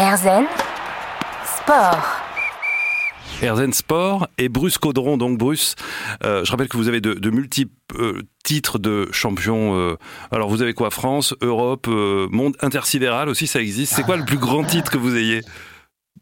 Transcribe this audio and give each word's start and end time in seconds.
Erzen 0.00 0.46
Sport. 1.44 2.22
Erzen 3.42 3.70
Sport 3.74 4.28
et 4.38 4.48
Bruce 4.48 4.78
Caudron. 4.78 5.18
Donc 5.18 5.36
Bruce, 5.36 5.74
euh, 6.24 6.42
je 6.42 6.50
rappelle 6.50 6.68
que 6.68 6.78
vous 6.78 6.88
avez 6.88 7.02
de, 7.02 7.30
multiples 7.30 7.74
euh, 7.96 8.22
titres 8.42 8.78
de 8.78 9.10
champion. 9.12 9.78
Euh, 9.78 9.98
alors 10.30 10.48
vous 10.48 10.62
avez 10.62 10.72
quoi 10.72 10.88
France, 10.88 11.34
Europe, 11.42 11.86
monde 11.86 12.56
intersidéral 12.62 13.28
aussi, 13.28 13.46
ça 13.46 13.60
existe. 13.60 13.92
C'est 13.92 14.02
quoi 14.02 14.16
le 14.16 14.24
plus 14.24 14.38
grand 14.38 14.64
titre 14.64 14.90
que 14.90 14.96
vous 14.96 15.14
ayez? 15.16 15.42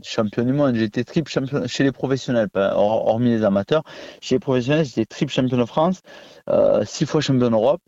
Champion 0.02 0.42
du 0.42 0.52
monde. 0.52 0.74
J'étais 0.74 1.04
triple 1.04 1.30
champion 1.30 1.68
chez 1.68 1.84
les 1.84 1.92
professionnels, 1.92 2.48
hormis 2.56 3.30
les 3.30 3.44
amateurs. 3.44 3.84
Chez 4.20 4.34
les 4.34 4.40
professionnels, 4.40 4.86
j'étais 4.86 5.06
triple 5.06 5.32
champion 5.32 5.56
de 5.56 5.64
France, 5.64 6.00
six 6.84 7.06
fois 7.06 7.20
champion 7.20 7.48
d'Europe, 7.48 7.82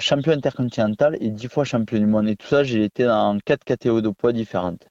champion 0.00 0.32
intercontinental 0.32 1.16
et 1.20 1.30
dix 1.30 1.48
fois 1.48 1.64
champion 1.64 1.98
du 1.98 2.06
monde. 2.06 2.28
Et 2.28 2.36
tout 2.36 2.46
ça, 2.46 2.64
j'ai 2.64 2.84
été 2.84 3.04
dans 3.04 3.38
quatre 3.44 3.64
catégories 3.64 4.02
de 4.02 4.10
poids 4.10 4.32
différentes. 4.32 4.88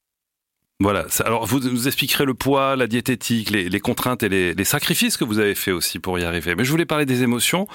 Voilà. 0.78 1.06
Alors, 1.24 1.46
vous 1.46 1.60
nous 1.60 1.86
expliquerez 1.86 2.26
le 2.26 2.34
poids, 2.34 2.76
la 2.76 2.86
diététique, 2.86 3.48
les, 3.50 3.80
contraintes 3.80 4.22
et 4.22 4.28
les, 4.28 4.64
sacrifices 4.64 5.16
que 5.16 5.24
vous 5.24 5.38
avez 5.38 5.54
fait 5.54 5.72
aussi 5.72 5.98
pour 5.98 6.18
y 6.18 6.24
arriver. 6.24 6.54
Mais 6.54 6.64
je 6.64 6.70
voulais 6.70 6.84
parler 6.84 7.06
des 7.06 7.22
émotions. 7.22 7.66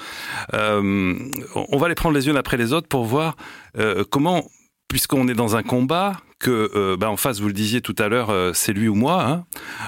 Euh, 0.54 1.18
on 1.54 1.76
va 1.78 1.88
les 1.88 1.96
prendre 1.96 2.14
les 2.14 2.28
unes 2.28 2.36
après 2.36 2.56
les 2.56 2.72
autres 2.72 2.86
pour 2.86 3.04
voir 3.04 3.36
euh, 3.76 4.04
comment, 4.08 4.44
puisqu'on 4.86 5.26
est 5.26 5.34
dans 5.34 5.56
un 5.56 5.64
combat, 5.64 6.12
que 6.42 6.70
euh, 6.74 6.96
bah, 6.96 7.10
en 7.10 7.16
face, 7.16 7.40
vous 7.40 7.46
le 7.46 7.54
disiez 7.54 7.80
tout 7.80 7.94
à 7.98 8.08
l'heure, 8.08 8.54
c'est 8.54 8.72
lui 8.72 8.88
ou 8.88 8.94
moi. 8.94 9.24
Hein. 9.24 9.44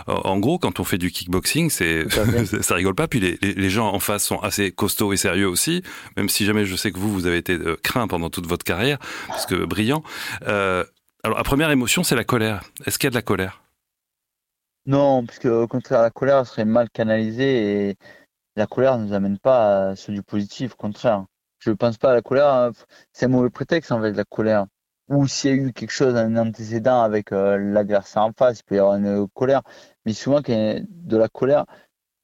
En 0.06 0.38
gros, 0.38 0.58
quand 0.58 0.80
on 0.80 0.84
fait 0.84 0.98
du 0.98 1.10
kickboxing, 1.10 1.68
c'est 1.68 2.06
ça 2.62 2.74
rigole 2.74 2.94
pas. 2.94 3.08
Puis 3.08 3.20
les, 3.20 3.38
les, 3.42 3.70
gens 3.70 3.92
en 3.92 4.00
face 4.00 4.24
sont 4.24 4.38
assez 4.38 4.72
costauds 4.72 5.12
et 5.12 5.16
sérieux 5.16 5.48
aussi. 5.48 5.82
Même 6.16 6.28
si 6.28 6.46
jamais 6.46 6.64
je 6.64 6.76
sais 6.76 6.92
que 6.92 6.98
vous, 6.98 7.12
vous 7.12 7.26
avez 7.26 7.38
été 7.38 7.58
craint 7.82 8.08
pendant 8.08 8.30
toute 8.30 8.46
votre 8.46 8.64
carrière, 8.64 8.98
parce 9.28 9.46
que 9.46 9.64
brillant. 9.64 10.02
Alors, 11.24 11.38
la 11.38 11.44
première 11.44 11.70
émotion, 11.70 12.04
c'est 12.04 12.16
la 12.16 12.24
colère. 12.24 12.62
Est-ce 12.84 12.98
qu'il 12.98 13.06
y 13.06 13.08
a 13.08 13.10
de 13.10 13.14
la 13.14 13.22
colère? 13.22 13.62
Non, 14.84 15.24
parce 15.24 15.38
qu'au 15.38 15.66
contraire, 15.66 16.02
la 16.02 16.10
colère 16.10 16.46
serait 16.46 16.66
mal 16.66 16.90
canalisée 16.90 17.88
et 17.88 17.96
la 18.56 18.66
colère 18.66 18.98
ne 18.98 19.06
nous 19.06 19.14
amène 19.14 19.38
pas 19.38 19.92
à 19.92 19.94
du 19.94 20.22
positif, 20.22 20.74
au 20.74 20.76
contraire. 20.76 21.24
Je 21.60 21.70
ne 21.70 21.76
pense 21.76 21.96
pas 21.96 22.10
à 22.10 22.14
la 22.14 22.20
colère, 22.20 22.48
hein. 22.48 22.72
c'est 23.14 23.24
un 23.24 23.28
mauvais 23.28 23.48
prétexte 23.48 23.90
en 23.90 24.02
fait, 24.02 24.12
la 24.12 24.24
colère. 24.24 24.66
Ou 25.08 25.26
s'il 25.26 25.50
y 25.50 25.52
a 25.52 25.56
eu 25.56 25.72
quelque 25.72 25.90
chose, 25.90 26.16
un 26.16 26.36
antécédent 26.36 27.02
avec 27.02 27.32
euh, 27.32 27.58
l'adversaire 27.58 28.22
en 28.22 28.32
face, 28.32 28.60
il 28.60 28.64
peut 28.64 28.76
y 28.76 28.78
avoir 28.78 28.96
une 28.96 29.28
colère. 29.28 29.62
Mais 30.06 30.12
souvent, 30.14 30.38
quand 30.42 30.52
il 30.52 30.58
y 30.58 30.78
a 30.78 30.80
de 30.80 31.16
la 31.16 31.28
colère, 31.28 31.66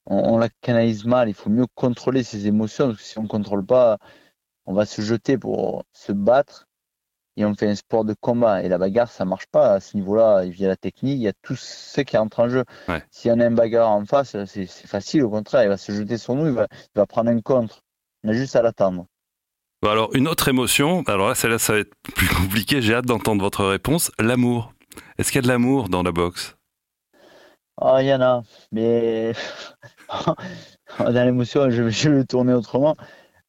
on, 0.06 0.38
la 0.38 0.48
canalise 0.60 1.04
mal. 1.04 1.28
Il 1.28 1.34
faut 1.34 1.50
mieux 1.50 1.66
contrôler 1.74 2.22
ses 2.22 2.46
émotions, 2.46 2.88
parce 2.88 2.98
que 2.98 3.04
si 3.04 3.18
on 3.18 3.22
ne 3.24 3.28
contrôle 3.28 3.64
pas, 3.64 3.98
on 4.66 4.74
va 4.74 4.86
se 4.86 5.02
jeter 5.02 5.38
pour 5.38 5.84
se 5.92 6.12
battre 6.12 6.68
et 7.36 7.44
on 7.44 7.54
fait 7.54 7.68
un 7.68 7.74
sport 7.74 8.04
de 8.04 8.14
combat. 8.14 8.62
Et 8.62 8.68
la 8.68 8.78
bagarre, 8.78 9.10
ça 9.10 9.24
marche 9.24 9.46
pas 9.46 9.74
à 9.74 9.80
ce 9.80 9.96
niveau-là. 9.96 10.44
Il 10.44 10.58
y 10.60 10.64
a 10.64 10.68
la 10.68 10.76
technique, 10.76 11.16
il 11.16 11.22
y 11.22 11.28
a 11.28 11.32
tout 11.42 11.56
ce 11.56 12.00
qui 12.02 12.16
entre 12.16 12.40
en 12.40 12.48
jeu. 12.48 12.64
Si 13.10 13.30
on 13.30 13.40
a 13.40 13.46
un 13.46 13.50
bagarre 13.52 13.90
en 13.90 14.04
face, 14.04 14.36
c'est 14.46 14.66
facile. 14.66 15.24
Au 15.24 15.30
contraire, 15.30 15.62
il 15.64 15.68
va 15.68 15.76
se 15.76 15.92
jeter 15.92 16.18
sur 16.18 16.34
nous, 16.34 16.46
il 16.46 16.66
va, 16.94 17.06
prendre 17.06 17.30
un 17.30 17.40
contre. 17.40 17.82
On 18.24 18.30
a 18.30 18.32
juste 18.32 18.56
à 18.56 18.62
l'attendre. 18.62 19.06
Alors, 19.88 20.14
une 20.14 20.28
autre 20.28 20.48
émotion, 20.48 21.02
alors 21.06 21.28
là, 21.28 21.34
celle-là, 21.34 21.58
ça 21.58 21.72
va 21.72 21.78
être 21.80 21.94
plus 22.14 22.28
compliqué. 22.28 22.82
J'ai 22.82 22.94
hâte 22.94 23.06
d'entendre 23.06 23.42
votre 23.42 23.64
réponse. 23.64 24.12
L'amour. 24.18 24.74
Est-ce 25.18 25.32
qu'il 25.32 25.36
y 25.36 25.38
a 25.38 25.42
de 25.42 25.48
l'amour 25.48 25.88
dans 25.88 26.02
la 26.02 26.12
boxe? 26.12 26.56
Ah, 27.80 28.02
il 28.02 28.08
y 28.08 28.14
en 28.14 28.20
a. 28.20 28.42
Mais 28.72 29.32
dans 30.98 31.24
l'émotion, 31.24 31.70
je 31.70 31.82
vais 31.82 32.18
le 32.18 32.24
tourner 32.26 32.52
autrement. 32.52 32.96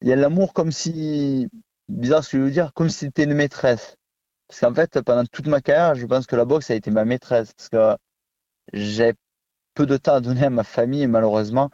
Il 0.01 0.07
y 0.07 0.13
a 0.13 0.15
l'amour 0.15 0.53
comme 0.53 0.71
si 0.71 1.49
bizarre 1.89 2.23
ce 2.23 2.31
que 2.31 2.37
je 2.37 2.43
veux 2.43 2.51
dire, 2.51 2.73
comme 2.73 2.89
si 2.89 2.99
c'était 2.99 3.25
une 3.25 3.33
maîtresse. 3.33 3.97
Parce 4.47 4.61
qu'en 4.61 4.73
fait, 4.73 5.01
pendant 5.01 5.25
toute 5.25 5.47
ma 5.47 5.61
carrière, 5.61 5.95
je 5.95 6.05
pense 6.05 6.27
que 6.27 6.35
la 6.35 6.45
boxe 6.45 6.71
a 6.71 6.75
été 6.75 6.91
ma 6.91 7.05
maîtresse. 7.05 7.53
Parce 7.53 7.69
que 7.69 7.97
j'ai 8.73 9.13
peu 9.73 9.85
de 9.85 9.97
temps 9.97 10.15
à 10.15 10.21
donner 10.21 10.45
à 10.45 10.49
ma 10.49 10.63
famille, 10.63 11.07
malheureusement. 11.07 11.69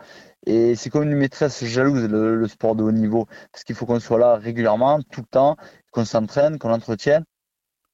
Et 0.45 0.75
c'est 0.75 0.89
comme 0.89 1.03
une 1.03 1.17
maîtresse 1.17 1.65
jalouse, 1.65 2.07
le, 2.07 2.47
sport 2.47 2.75
de 2.75 2.83
haut 2.83 2.91
niveau. 2.91 3.25
Parce 3.51 3.63
qu'il 3.63 3.75
faut 3.75 3.85
qu'on 3.85 3.99
soit 3.99 4.19
là 4.19 4.35
régulièrement, 4.35 5.01
tout 5.11 5.21
le 5.21 5.27
temps, 5.27 5.57
qu'on 5.91 6.05
s'entraîne, 6.05 6.57
qu'on 6.57 6.71
entretienne. 6.71 7.25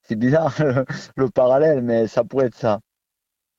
C'est 0.03 0.15
bizarre 0.15 0.53
le, 1.15 1.29
parallèle, 1.29 1.81
mais 1.81 2.07
ça 2.07 2.23
pourrait 2.23 2.47
être 2.47 2.57
ça. 2.57 2.79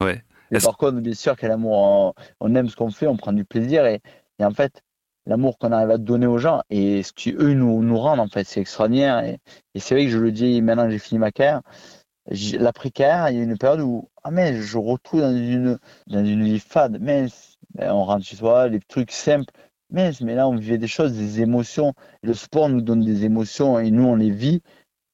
Ouais. 0.01 0.23
Et 0.51 0.59
par 0.59 0.77
contre, 0.77 1.01
bien 1.01 1.15
sûr, 1.15 1.37
quel 1.37 1.51
amour, 1.51 2.15
on, 2.41 2.55
aime 2.55 2.69
ce 2.69 2.77
qu'on 2.77 2.91
fait, 2.91 3.07
on 3.07 3.17
prend 3.17 3.33
du 3.33 3.45
plaisir. 3.45 3.87
Et, 3.87 4.01
et 4.39 4.45
en 4.45 4.53
fait, 4.53 4.83
l'amour 5.27 5.59
qu'on 5.59 5.73
arrive 5.73 5.91
à 5.91 5.99
donner 5.99 6.27
aux 6.27 6.39
gens 6.39 6.63
et 6.71 7.03
ce 7.03 7.13
qu'eux 7.13 7.55
nous, 7.55 7.83
nous 7.83 7.99
rendent, 7.99 8.21
en 8.21 8.29
fait, 8.29 8.45
c'est 8.45 8.61
extraordinaire. 8.61 9.25
Et, 9.25 9.41
c'est 9.81 9.95
vrai 9.95 10.05
que 10.05 10.11
je 10.11 10.19
le 10.19 10.33
dis 10.33 10.61
maintenant 10.63 10.85
que 10.85 10.91
j'ai 10.91 10.99
fini 10.99 11.19
ma 11.19 11.33
carrière, 11.33 11.63
l'après-carrière, 12.59 13.31
il 13.31 13.37
y 13.37 13.41
a 13.41 13.45
une 13.45 13.59
période 13.59 13.81
où 13.81 14.09
ah 14.23 14.31
mais 14.31 14.63
je 14.63 14.79
retrouve 14.79 15.21
dans 15.21 15.37
une, 15.37 15.79
dans 16.07 16.25
une 16.25 16.45
vie 16.45 16.61
fade, 16.61 16.99
mais 17.01 17.27
on 17.79 18.05
rentre 18.05 18.25
chez 18.25 18.37
soi, 18.37 18.69
les 18.69 18.81
trucs 18.81 19.13
simples, 19.13 19.53
mais, 19.91 20.11
mais 20.21 20.35
là 20.35 20.49
on 20.49 20.57
vivait 20.57 20.79
des 20.79 20.87
choses, 20.87 21.13
des 21.13 21.41
émotions. 21.41 21.93
le 22.23 22.35
sport 22.35 22.69
nous 22.69 22.81
donne 22.81 23.05
des 23.05 23.25
émotions 23.25 23.79
et 23.79 23.91
nous 23.91 24.05
on 24.05 24.17
les 24.17 24.31
vit. 24.31 24.63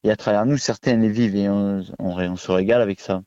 Et 0.03 0.11
à 0.11 0.17
travers 0.17 0.47
nous, 0.47 0.57
certains 0.57 0.97
les 0.97 1.11
vivent 1.11 1.37
et 1.37 1.49
on, 1.49 1.83
on, 1.99 2.19
on 2.19 2.37
se 2.37 2.51
régale 2.51 2.81
avec 2.81 3.01
ça. 3.01 3.21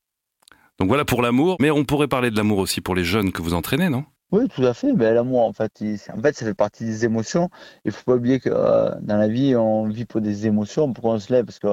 Donc 0.79 0.87
voilà 0.87 1.05
pour 1.05 1.21
l'amour, 1.21 1.57
mais 1.59 1.69
on 1.69 1.85
pourrait 1.85 2.07
parler 2.07 2.31
de 2.31 2.37
l'amour 2.37 2.57
aussi 2.57 2.81
pour 2.81 2.95
les 2.95 3.03
jeunes 3.03 3.31
que 3.31 3.43
vous 3.43 3.53
entraînez, 3.53 3.89
non? 3.89 4.05
Oui, 4.33 4.47
tout 4.47 4.65
à 4.65 4.73
fait. 4.73 4.93
Ben, 4.93 5.13
l'amour, 5.13 5.45
en 5.45 5.53
fait, 5.53 5.71
en 6.11 6.19
fait, 6.19 6.35
ça 6.35 6.45
fait 6.45 6.55
partie 6.55 6.85
des 6.85 7.05
émotions. 7.05 7.49
Il 7.85 7.91
faut 7.91 8.03
pas 8.03 8.15
oublier 8.15 8.39
que 8.39 8.49
euh, 8.49 8.89
dans 9.01 9.17
la 9.17 9.27
vie, 9.27 9.55
on 9.55 9.87
vit 9.87 10.05
pour 10.05 10.21
des 10.21 10.47
émotions. 10.47 10.91
Pourquoi 10.91 11.13
on 11.13 11.19
se 11.19 11.31
lève? 11.31 11.45
Parce 11.45 11.59
que 11.59 11.67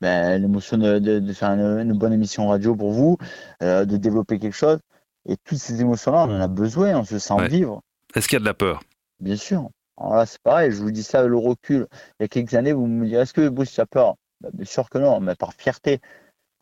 ben, 0.00 0.40
l'émotion 0.40 0.78
de, 0.78 1.32
faire 1.32 1.50
une, 1.50 1.98
bonne 1.98 2.12
émission 2.12 2.46
radio 2.46 2.76
pour 2.76 2.92
vous, 2.92 3.18
euh, 3.64 3.84
de 3.84 3.96
développer 3.96 4.38
quelque 4.38 4.54
chose. 4.56 4.78
Et 5.28 5.36
toutes 5.36 5.58
ces 5.58 5.80
émotions-là, 5.80 6.24
on 6.26 6.36
en 6.36 6.40
a 6.40 6.48
besoin. 6.48 6.98
On 6.98 7.04
se 7.04 7.18
sent 7.18 7.48
vivre. 7.48 7.82
Est-ce 8.14 8.26
qu'il 8.26 8.36
y 8.36 8.38
a 8.38 8.40
de 8.40 8.46
la 8.46 8.54
peur? 8.54 8.80
Bien 9.20 9.36
sûr. 9.36 9.68
Alors 9.98 10.16
là, 10.16 10.26
c'est 10.26 10.40
pareil. 10.40 10.72
Je 10.72 10.80
vous 10.80 10.90
dis 10.90 11.02
ça, 11.02 11.26
le 11.26 11.36
recul. 11.36 11.86
Il 12.18 12.22
y 12.22 12.24
a 12.24 12.28
quelques 12.28 12.54
années, 12.54 12.72
vous 12.72 12.86
me 12.86 13.06
direz 13.06 13.22
est-ce 13.22 13.34
que 13.34 13.48
Bruce, 13.48 13.72
tu 13.72 13.80
as 13.80 13.86
peur? 13.86 14.16
Ben, 14.40 14.50
Bien 14.54 14.64
sûr 14.64 14.88
que 14.88 14.98
non, 14.98 15.20
mais 15.20 15.34
par 15.34 15.52
fierté. 15.52 16.00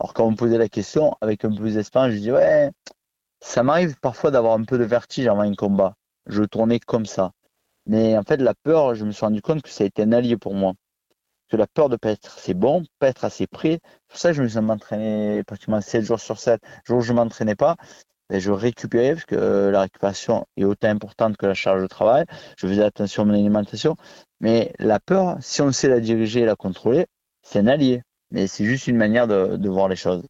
Alors, 0.01 0.15
quand 0.15 0.25
vous 0.25 0.33
me 0.33 0.37
posez 0.37 0.59
la 0.59 0.69
question, 0.69 1.15
avec 1.21 1.45
un 1.45 1.55
peu 1.55 1.71
d'espoir, 1.71 2.11
je 2.11 2.17
dis 2.17 2.33
ouais, 2.33 2.71
ça 3.41 3.63
m'arrive 3.63 3.99
parfois 4.01 4.31
d'avoir 4.31 4.55
un 4.55 4.65
peu 4.65 4.79
de 4.79 4.85
vertige 4.85 5.27
avant 5.29 5.43
un 5.43 5.55
combat. 5.55 5.95
Je 6.27 6.43
tournais 6.43 6.81
comme 6.81 7.07
ça. 7.07 7.33
Mais 7.87 8.19
en 8.19 8.23
fait, 8.23 8.39
la 8.39 8.55
peur, 8.55 8.95
je 8.95 9.05
me 9.05 9.13
suis 9.13 9.25
rendu 9.25 9.41
compte 9.41 9.63
que 9.63 9.69
ça 9.69 9.85
a 9.85 9.87
été 9.87 10.03
un 10.03 10.13
allié 10.13 10.37
pour 10.37 10.55
moi. 10.55 10.73
Que 11.49 11.57
la 11.57 11.69
peur 11.69 11.89
de 11.89 11.95
ne 11.95 11.99
pas 11.99 12.11
être 12.11 12.37
assez 12.37 12.55
bon, 12.55 12.83
pas 12.99 13.09
être 13.09 13.25
assez 13.25 13.47
prêt. 13.47 13.79
Pour 14.09 14.19
ça, 14.19 14.33
je 14.33 14.43
me 14.43 14.49
suis 14.49 14.59
entraîné 14.59 15.45
pratiquement 15.45 15.81
7 15.81 16.05
jours 16.05 16.19
sur 16.19 16.41
7. 16.41 16.61
Le 16.63 16.69
jour 16.87 16.99
où 16.99 17.03
je 17.03 17.13
ne 17.13 17.19
m'entraînais 17.19 17.55
pas, 17.55 17.77
ben, 18.31 18.41
je 18.41 18.51
récupérais 18.51 19.13
parce 19.15 19.25
que 19.25 19.37
euh, 19.37 19.71
la 19.71 19.83
récupération 19.83 20.47
est 20.57 20.65
autant 20.65 20.89
importante 20.89 21.37
que 21.37 21.47
la 21.47 21.55
charge 21.55 21.83
de 21.83 21.87
travail. 21.87 22.25
Je 22.59 22.67
faisais 22.67 22.83
attention 22.83 23.23
à 23.23 23.27
mon 23.27 23.35
alimentation. 23.35 23.97
Mais 24.41 24.73
la 24.79 25.01
peur, 25.01 25.37
si 25.41 25.63
on 25.63 25.73
sait 25.73 25.89
la 25.89 26.01
diriger 26.01 26.41
et 26.41 26.45
la 26.45 26.57
contrôler, 26.57 27.07
c'est 27.43 27.61
un 27.61 27.67
allié. 27.67 28.03
Mais 28.31 28.47
c'est 28.47 28.65
juste 28.65 28.87
une 28.87 28.97
manière 28.97 29.29
de 29.29 29.69
voir 29.69 29.89
les 29.89 29.97
choses. 29.97 30.23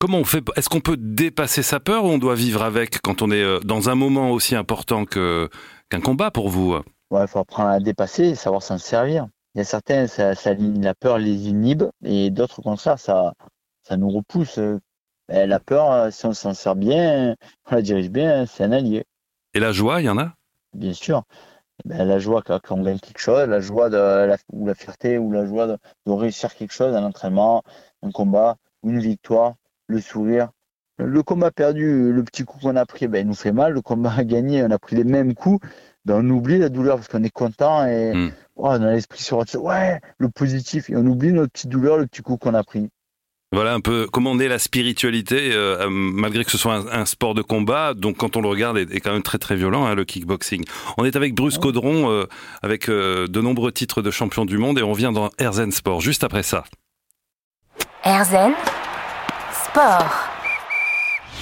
Comment 0.00 0.16
on 0.16 0.24
fait 0.24 0.42
Est-ce 0.56 0.70
qu'on 0.70 0.80
peut 0.80 0.96
dépasser 0.96 1.62
sa 1.62 1.78
peur 1.78 2.06
ou 2.06 2.08
on 2.08 2.16
doit 2.16 2.34
vivre 2.34 2.62
avec 2.62 3.02
quand 3.02 3.20
on 3.20 3.30
est 3.30 3.42
euh, 3.42 3.60
dans 3.60 3.90
un 3.90 3.94
moment 3.94 4.30
aussi 4.30 4.56
important 4.56 5.04
qu'un 5.04 6.00
combat 6.02 6.30
pour 6.30 6.48
vous? 6.48 6.72
Ouais, 7.10 7.20
il 7.20 7.28
faut 7.28 7.38
apprendre 7.38 7.68
à 7.68 7.80
dépasser, 7.80 8.34
savoir 8.34 8.62
s'en 8.62 8.78
servir. 8.78 9.26
Il 9.54 9.58
y 9.58 9.60
a 9.60 9.64
certains, 9.64 10.06
ça, 10.06 10.32
la 10.54 10.94
peur 10.94 11.18
les 11.18 11.48
inhibe, 11.48 11.84
et 12.02 12.30
d'autres, 12.30 12.60
au 12.60 12.62
contraire, 12.62 12.98
ça, 12.98 13.34
ça 13.82 13.98
nous 13.98 14.08
repousse. 14.08 14.58
Ben, 15.30 15.48
la 15.48 15.60
peur, 15.60 16.12
si 16.12 16.26
on 16.26 16.32
s'en 16.32 16.54
sert 16.54 16.74
bien, 16.74 17.36
on 17.70 17.76
la 17.76 17.82
dirige 17.82 18.10
bien, 18.10 18.46
c'est 18.46 18.64
un 18.64 18.72
allié. 18.72 19.04
Et 19.54 19.60
la 19.60 19.70
joie, 19.70 20.00
il 20.00 20.06
y 20.06 20.08
en 20.08 20.18
a? 20.18 20.34
Bien 20.74 20.92
sûr. 20.92 21.22
Ben, 21.84 22.04
la 22.04 22.18
joie 22.18 22.42
quand, 22.42 22.58
on 22.70 22.82
gagne 22.82 22.98
quelque 22.98 23.20
chose, 23.20 23.48
la 23.48 23.60
joie 23.60 23.90
de 23.90 23.96
la, 23.96 24.36
ou 24.52 24.66
la 24.66 24.74
fierté, 24.74 25.18
ou 25.18 25.30
la 25.30 25.46
joie 25.46 25.68
de, 25.68 25.78
de 26.06 26.12
réussir 26.12 26.52
quelque 26.56 26.72
chose, 26.72 26.96
un 26.96 27.04
entraînement, 27.04 27.62
un 28.02 28.10
combat, 28.10 28.56
une 28.82 28.98
victoire, 28.98 29.54
le 29.86 30.00
sourire. 30.00 30.48
Le 30.98 31.22
combat 31.22 31.52
perdu, 31.52 32.12
le 32.12 32.24
petit 32.24 32.44
coup 32.44 32.58
qu'on 32.58 32.74
a 32.74 32.84
pris, 32.84 33.06
ben, 33.06 33.20
il 33.20 33.28
nous 33.28 33.34
fait 33.34 33.52
mal. 33.52 33.72
Le 33.72 33.82
combat 33.82 34.24
gagné, 34.24 34.64
on 34.64 34.70
a 34.72 34.80
pris 34.80 34.96
les 34.96 35.04
mêmes 35.04 35.34
coups. 35.34 35.64
Ben, 36.04 36.16
on 36.24 36.28
oublie 36.30 36.58
la 36.58 36.70
douleur 36.70 36.96
parce 36.96 37.06
qu'on 37.06 37.22
est 37.22 37.30
content 37.30 37.86
et 37.86 38.12
hmm. 38.14 38.32
oh, 38.56 38.66
on 38.66 38.82
a 38.82 38.92
l'esprit 38.92 39.22
sur 39.22 39.38
ouais, 39.62 40.00
le 40.18 40.28
positif. 40.28 40.90
Et 40.90 40.96
on 40.96 41.06
oublie 41.06 41.32
notre 41.32 41.52
petite 41.52 41.70
douleur, 41.70 41.98
le 41.98 42.08
petit 42.08 42.22
coup 42.22 42.36
qu'on 42.36 42.54
a 42.54 42.64
pris. 42.64 42.90
Voilà 43.52 43.74
un 43.74 43.80
peu 43.80 44.06
comment 44.06 44.38
est 44.38 44.46
la 44.46 44.60
spiritualité, 44.60 45.50
euh, 45.52 45.88
malgré 45.90 46.44
que 46.44 46.52
ce 46.52 46.58
soit 46.58 46.84
un, 46.92 47.04
sport 47.04 47.34
de 47.34 47.42
combat, 47.42 47.94
donc 47.94 48.18
quand 48.18 48.36
on 48.36 48.42
le 48.42 48.48
regarde, 48.48 48.78
est, 48.78 48.94
est 48.94 49.00
quand 49.00 49.12
même 49.12 49.24
très 49.24 49.38
très 49.38 49.56
violent, 49.56 49.86
hein, 49.86 49.96
le 49.96 50.04
kickboxing. 50.04 50.64
On 50.98 51.04
est 51.04 51.16
avec 51.16 51.34
Bruce 51.34 51.56
ah 51.58 51.62
Caudron, 51.62 52.08
euh, 52.12 52.26
avec 52.62 52.88
euh, 52.88 53.26
de 53.26 53.40
nombreux 53.40 53.72
titres 53.72 54.02
de 54.02 54.10
champion 54.12 54.44
du 54.44 54.56
monde, 54.56 54.78
et 54.78 54.84
on 54.84 54.92
vient 54.92 55.10
dans 55.10 55.30
Erzen 55.40 55.72
Sport, 55.72 56.00
juste 56.00 56.22
après 56.22 56.44
ça. 56.44 56.62
Erzen 58.04 58.52
Sport. 59.52 60.29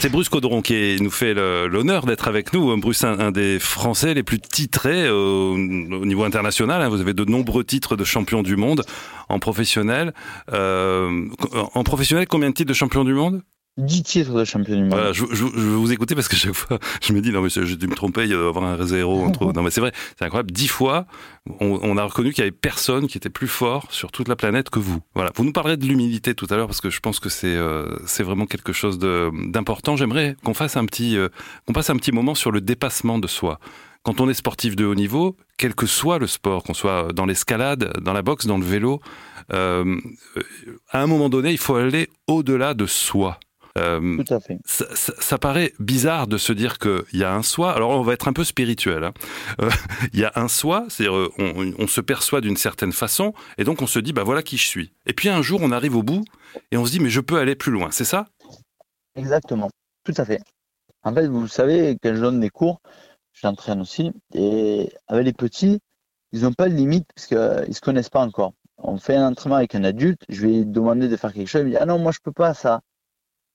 C'est 0.00 0.10
Bruce 0.10 0.28
Caudron 0.28 0.62
qui 0.62 0.96
nous 1.00 1.10
fait 1.10 1.34
l'honneur 1.34 2.06
d'être 2.06 2.28
avec 2.28 2.52
nous. 2.52 2.76
Bruce, 2.76 3.02
un, 3.02 3.32
des 3.32 3.58
Français 3.58 4.14
les 4.14 4.22
plus 4.22 4.38
titrés 4.38 5.10
au, 5.10 5.54
au 5.54 6.06
niveau 6.06 6.22
international. 6.22 6.80
Hein. 6.80 6.88
Vous 6.88 7.00
avez 7.00 7.14
de 7.14 7.24
nombreux 7.24 7.64
titres 7.64 7.96
de 7.96 8.04
champion 8.04 8.44
du 8.44 8.54
monde 8.54 8.84
en 9.28 9.40
professionnel. 9.40 10.14
Euh, 10.52 11.26
en 11.74 11.82
professionnel, 11.82 12.28
combien 12.28 12.50
de 12.50 12.54
titres 12.54 12.68
de 12.68 12.74
champion 12.74 13.04
du 13.04 13.12
monde? 13.12 13.42
10 13.78 14.02
titres 14.02 14.32
de 14.32 14.44
champion 14.44 14.76
du 14.76 14.82
monde. 14.82 15.12
Je, 15.12 15.24
je, 15.30 15.36
je, 15.36 15.44
vous 15.44 15.92
écouter 15.92 16.16
parce 16.16 16.28
que 16.28 16.36
chaque 16.36 16.52
fois, 16.52 16.78
je 17.02 17.12
me 17.12 17.20
dis, 17.20 17.30
non, 17.30 17.42
mais 17.42 17.48
dû 17.48 17.86
me 17.86 17.94
tromper, 17.94 18.24
il 18.24 18.30
y 18.30 18.34
avoir 18.34 18.64
un 18.64 18.84
zéro. 18.84 19.24
Entre... 19.24 19.52
Non, 19.52 19.62
mais 19.62 19.70
c'est 19.70 19.80
vrai, 19.80 19.92
c'est 20.18 20.24
incroyable. 20.24 20.50
10 20.50 20.68
fois, 20.68 21.06
on, 21.60 21.96
a 21.96 22.04
reconnu 22.04 22.32
qu'il 22.32 22.40
y 22.40 22.42
avait 22.42 22.50
personne 22.50 23.06
qui 23.06 23.16
était 23.16 23.30
plus 23.30 23.46
fort 23.46 23.86
sur 23.90 24.10
toute 24.10 24.28
la 24.28 24.36
planète 24.36 24.68
que 24.68 24.80
vous. 24.80 25.00
Voilà. 25.14 25.30
Vous 25.36 25.44
nous 25.44 25.52
parlerez 25.52 25.76
de 25.76 25.86
l'humilité 25.86 26.34
tout 26.34 26.46
à 26.50 26.56
l'heure 26.56 26.66
parce 26.66 26.80
que 26.80 26.90
je 26.90 27.00
pense 27.00 27.20
que 27.20 27.28
c'est 27.28 27.56
euh, 27.56 27.86
vraiment 28.18 28.46
quelque 28.46 28.72
chose 28.72 28.98
d'important. 28.98 29.96
J'aimerais 29.96 30.36
qu'on 30.44 30.54
fasse 30.54 30.76
un 30.76 30.84
petit, 30.84 31.16
euh, 31.16 31.28
qu'on 31.66 31.72
passe 31.72 31.88
un 31.88 31.96
petit 31.96 32.12
moment 32.12 32.34
sur 32.34 32.50
le 32.50 32.60
dépassement 32.60 33.18
de 33.18 33.28
soi. 33.28 33.60
Quand 34.02 34.20
on 34.20 34.28
est 34.28 34.34
sportif 34.34 34.74
de 34.74 34.84
haut 34.84 34.94
niveau, 34.94 35.36
quel 35.56 35.74
que 35.74 35.86
soit 35.86 36.18
le 36.18 36.26
sport, 36.26 36.62
qu'on 36.62 36.74
soit 36.74 37.12
dans 37.12 37.26
l'escalade, 37.26 37.92
dans 38.00 38.12
la 38.12 38.22
boxe, 38.22 38.46
dans 38.46 38.58
le 38.58 38.64
vélo, 38.64 39.00
euh, 39.52 39.96
à 40.90 41.02
un 41.02 41.06
moment 41.06 41.28
donné, 41.28 41.52
il 41.52 41.58
faut 41.58 41.74
aller 41.74 42.08
au-delà 42.26 42.74
de 42.74 42.86
soi. 42.86 43.38
Euh, 43.78 44.22
Tout 44.22 44.34
à 44.34 44.40
fait. 44.40 44.58
Ça, 44.64 44.84
ça, 44.94 45.12
ça, 45.18 45.38
paraît 45.38 45.72
bizarre 45.78 46.26
de 46.26 46.36
se 46.36 46.52
dire 46.52 46.78
qu'il 46.78 47.04
y 47.12 47.24
a 47.24 47.32
un 47.34 47.42
soi. 47.42 47.72
Alors 47.72 47.90
on 47.90 48.02
va 48.02 48.12
être 48.12 48.28
un 48.28 48.32
peu 48.32 48.44
spirituel. 48.44 49.04
Hein. 49.04 49.12
Euh, 49.60 49.70
il 50.12 50.20
y 50.20 50.24
a 50.24 50.32
un 50.34 50.48
soi, 50.48 50.86
c'est-à-dire 50.88 51.16
euh, 51.16 51.32
on, 51.38 51.72
on, 51.78 51.86
se 51.86 52.00
perçoit 52.00 52.40
d'une 52.40 52.56
certaine 52.56 52.92
façon, 52.92 53.32
et 53.56 53.64
donc 53.64 53.82
on 53.82 53.86
se 53.86 53.98
dit 53.98 54.12
bah 54.12 54.24
voilà 54.24 54.42
qui 54.42 54.56
je 54.56 54.66
suis. 54.66 54.92
Et 55.06 55.12
puis 55.12 55.28
un 55.28 55.42
jour 55.42 55.60
on 55.62 55.70
arrive 55.70 55.96
au 55.96 56.02
bout 56.02 56.24
et 56.72 56.76
on 56.76 56.84
se 56.84 56.90
dit 56.90 57.00
mais 57.00 57.10
je 57.10 57.20
peux 57.20 57.38
aller 57.38 57.54
plus 57.54 57.72
loin. 57.72 57.90
C'est 57.90 58.04
ça? 58.04 58.26
Exactement. 59.14 59.70
Tout 60.04 60.14
à 60.16 60.24
fait. 60.24 60.40
En 61.02 61.14
fait, 61.14 61.26
vous 61.26 61.46
savez, 61.48 61.96
quand 62.02 62.14
je 62.14 62.20
donne 62.20 62.40
des 62.40 62.50
cours, 62.50 62.80
j'entraîne 63.32 63.80
aussi, 63.80 64.12
et 64.34 64.90
avec 65.06 65.24
les 65.24 65.32
petits, 65.32 65.80
ils 66.32 66.42
n'ont 66.42 66.52
pas 66.52 66.68
de 66.68 66.74
limite 66.74 67.06
parce 67.14 67.26
qu'ils 67.26 67.68
ne 67.68 67.72
se 67.72 67.80
connaissent 67.80 68.10
pas 68.10 68.20
encore. 68.20 68.52
On 68.78 68.98
fait 68.98 69.16
un 69.16 69.30
entraînement 69.30 69.56
avec 69.56 69.74
un 69.74 69.84
adulte, 69.84 70.22
je 70.28 70.42
vais 70.42 70.52
lui 70.52 70.66
demander 70.66 71.08
de 71.08 71.16
faire 71.16 71.32
quelque 71.32 71.48
chose, 71.48 71.62
il 71.62 71.66
me 71.66 71.70
dit 71.70 71.76
ah 71.76 71.86
non 71.86 71.98
moi 71.98 72.12
je 72.12 72.18
peux 72.22 72.32
pas 72.32 72.54
ça. 72.54 72.80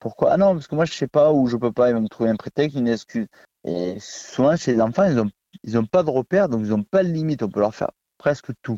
Pourquoi? 0.03 0.33
Ah 0.33 0.37
non, 0.37 0.53
parce 0.53 0.67
que 0.67 0.75
moi, 0.75 0.83
je 0.83 0.91
sais 0.91 1.07
pas 1.07 1.31
ou 1.31 1.47
je 1.47 1.55
peux 1.55 1.71
pas. 1.71 1.89
Ils 1.89 1.95
vont 1.95 2.01
me 2.01 2.09
trouver 2.09 2.29
un 2.29 2.35
prétexte, 2.35 2.77
une 2.77 2.89
excuse. 2.89 3.27
Et 3.63 3.95
souvent, 4.01 4.57
chez 4.57 4.73
les 4.73 4.81
enfants, 4.81 5.05
ils 5.05 5.17
ont, 5.17 5.29
ils 5.63 5.77
ont 5.77 5.85
pas 5.85 6.03
de 6.03 6.09
repères, 6.09 6.49
donc 6.49 6.59
ils 6.65 6.71
n'ont 6.71 6.83
pas 6.83 7.03
de 7.03 7.07
limite. 7.07 7.41
On 7.41 7.47
peut 7.47 7.61
leur 7.61 7.73
faire 7.73 7.91
presque 8.17 8.51
tout. 8.63 8.75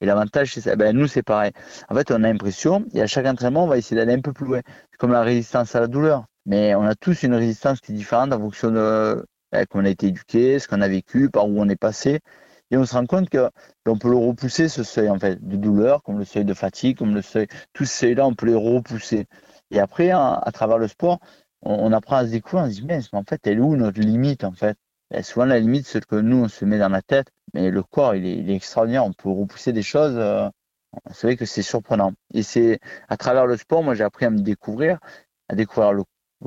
Et 0.00 0.06
l'avantage, 0.06 0.52
c'est 0.52 0.62
ça. 0.62 0.74
Ben, 0.74 0.96
nous, 0.96 1.06
c'est 1.06 1.22
pareil. 1.22 1.52
En 1.88 1.94
fait, 1.94 2.10
on 2.10 2.16
a 2.16 2.18
l'impression, 2.18 2.84
et 2.92 3.00
à 3.00 3.06
chaque 3.06 3.24
entraînement, 3.24 3.62
on 3.64 3.66
va 3.68 3.78
essayer 3.78 3.94
d'aller 3.96 4.14
un 4.14 4.20
peu 4.20 4.32
plus 4.32 4.46
loin. 4.46 4.62
C'est 4.90 4.96
comme 4.98 5.12
la 5.12 5.22
résistance 5.22 5.76
à 5.76 5.80
la 5.80 5.86
douleur. 5.86 6.24
Mais 6.44 6.74
on 6.74 6.82
a 6.82 6.96
tous 6.96 7.22
une 7.22 7.34
résistance 7.34 7.80
qui 7.80 7.92
est 7.92 7.94
différente 7.94 8.32
en 8.32 8.40
fonction 8.40 8.72
de 8.72 9.24
ben, 9.52 9.66
comment 9.70 9.84
on 9.84 9.86
a 9.86 9.90
été 9.90 10.08
éduqué, 10.08 10.58
ce 10.58 10.66
qu'on 10.66 10.80
a 10.80 10.88
vécu, 10.88 11.30
par 11.30 11.48
où 11.48 11.60
on 11.60 11.68
est 11.68 11.76
passé. 11.76 12.18
Et 12.72 12.76
on 12.76 12.84
se 12.84 12.94
rend 12.94 13.06
compte 13.06 13.30
que 13.30 13.48
ben, 13.86 13.92
on 13.92 13.98
peut 13.98 14.10
le 14.10 14.16
repousser, 14.16 14.68
ce 14.68 14.82
seuil 14.82 15.08
en 15.08 15.20
fait, 15.20 15.36
de 15.40 15.56
douleur, 15.56 16.02
comme 16.02 16.18
le 16.18 16.24
seuil 16.24 16.44
de 16.44 16.54
fatigue, 16.54 16.98
comme 16.98 17.14
le 17.14 17.22
seuil. 17.22 17.46
Tous 17.72 17.84
ces 17.84 18.06
seuils-là, 18.06 18.26
on 18.26 18.34
peut 18.34 18.46
les 18.46 18.56
repousser. 18.56 19.26
Et 19.74 19.80
après, 19.80 20.10
à, 20.10 20.34
à 20.34 20.52
travers 20.52 20.78
le 20.78 20.88
sport, 20.88 21.18
on, 21.62 21.92
apprend 21.92 22.16
à 22.16 22.26
se 22.26 22.30
découvrir, 22.30 22.66
on 22.66 22.70
se 22.70 22.80
dit, 22.80 22.86
mais 22.86 23.00
en 23.12 23.24
fait, 23.24 23.46
elle 23.46 23.58
est 23.58 23.60
où 23.60 23.76
notre 23.76 24.00
limite 24.00 24.44
en 24.44 24.52
fait? 24.52 24.76
Et 25.14 25.22
Souvent, 25.22 25.46
la 25.46 25.58
limite, 25.58 25.86
c'est 25.86 26.04
que 26.04 26.16
nous, 26.16 26.44
on 26.44 26.48
se 26.48 26.64
met 26.64 26.78
dans 26.78 26.88
la 26.88 27.02
tête, 27.02 27.28
mais 27.52 27.70
le 27.70 27.82
corps, 27.82 28.14
il 28.14 28.26
est, 28.26 28.54
extraordinaire, 28.54 29.04
on 29.04 29.12
peut 29.12 29.30
repousser 29.30 29.72
des 29.72 29.82
choses. 29.82 30.14
Euh, 30.16 30.48
c'est 31.12 31.26
vrai 31.26 31.36
que 31.36 31.44
c'est 31.44 31.62
surprenant. 31.62 32.12
Et 32.32 32.42
c'est 32.42 32.80
à 33.08 33.16
travers 33.16 33.46
le 33.46 33.56
sport, 33.56 33.82
moi, 33.82 33.94
j'ai 33.94 34.04
appris 34.04 34.26
à 34.26 34.30
me 34.30 34.40
découvrir, 34.40 34.98
à 35.48 35.54
découvrir 35.54 35.92
le 35.92 36.04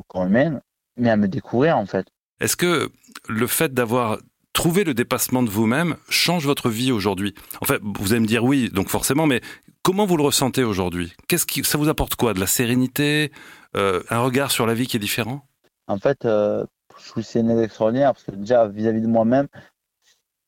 corps 0.08 0.26
humain, 0.26 0.62
mais 0.98 1.10
à 1.10 1.18
me 1.18 1.28
découvrir 1.28 1.78
en 1.78 1.86
fait. 1.86 2.08
Est-ce 2.40 2.56
que 2.56 2.90
le 3.28 3.48
fait 3.48 3.74
d'avoir 3.74 4.20
trouvé 4.54 4.84
le 4.84 4.94
dépassement 4.94 5.44
de 5.44 5.50
vous-même 5.50 5.98
change 6.10 6.46
votre 6.46 6.70
vie 6.70 6.92
aujourd'hui? 6.92 7.34
En 7.62 7.66
fait, 7.66 7.82
vous 7.84 8.12
allez 8.12 8.22
me 8.22 8.28
dire 8.28 8.44
oui, 8.44 8.70
donc 8.70 8.90
forcément, 8.90 9.28
mais 9.28 9.42
Comment 9.88 10.06
vous 10.06 10.18
le 10.18 10.24
ressentez 10.24 10.66
aujourd'hui? 10.66 11.14
Qu'est-ce 11.30 11.46
qui 11.46 11.64
ça 11.64 11.78
vous 11.78 11.88
apporte 11.88 12.16
quoi? 12.16 12.34
De 12.34 12.42
la 12.42 12.46
sérénité, 12.46 13.32
euh, 13.78 14.04
un 14.10 14.20
regard 14.20 14.52
sur 14.52 14.66
la 14.66 14.74
vie 14.74 14.86
qui 14.86 14.98
est 14.98 15.00
différent? 15.00 15.46
En 15.88 15.98
fait, 15.98 16.26
euh, 16.26 16.66
je 17.00 17.08
trouve 17.08 17.24
c'est 17.24 17.40
extraordinaire 17.40 18.12
parce 18.12 18.26
que 18.26 18.32
déjà 18.32 18.68
vis-à-vis 18.68 19.00
-vis 19.00 19.04
de 19.04 19.08
moi-même, 19.08 19.48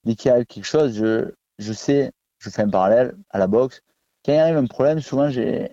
dès 0.04 0.16
qu'il 0.16 0.30
y 0.30 0.34
a 0.34 0.44
quelque 0.44 0.66
chose, 0.66 0.94
je, 0.94 1.32
je 1.58 1.72
sais, 1.72 2.12
je 2.40 2.50
fais 2.50 2.64
un 2.64 2.70
parallèle 2.70 3.16
à 3.30 3.40
la 3.40 3.48
boxe. 3.48 3.80
Quand 4.26 4.34
il 4.34 4.40
arrive 4.40 4.58
un 4.58 4.66
problème, 4.66 5.00
souvent 5.00 5.30
j'ai 5.30 5.72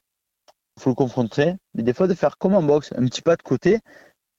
faut 0.79 0.91
le 0.91 0.95
confronter, 0.95 1.57
mais 1.75 1.83
des 1.83 1.93
fois 1.93 2.07
de 2.07 2.15
faire 2.15 2.39
comme 2.39 2.55
en 2.55 2.62
boxe, 2.62 2.93
un 2.97 3.05
petit 3.07 3.23
pas 3.23 3.35
de 3.35 3.43
côté, 3.43 3.81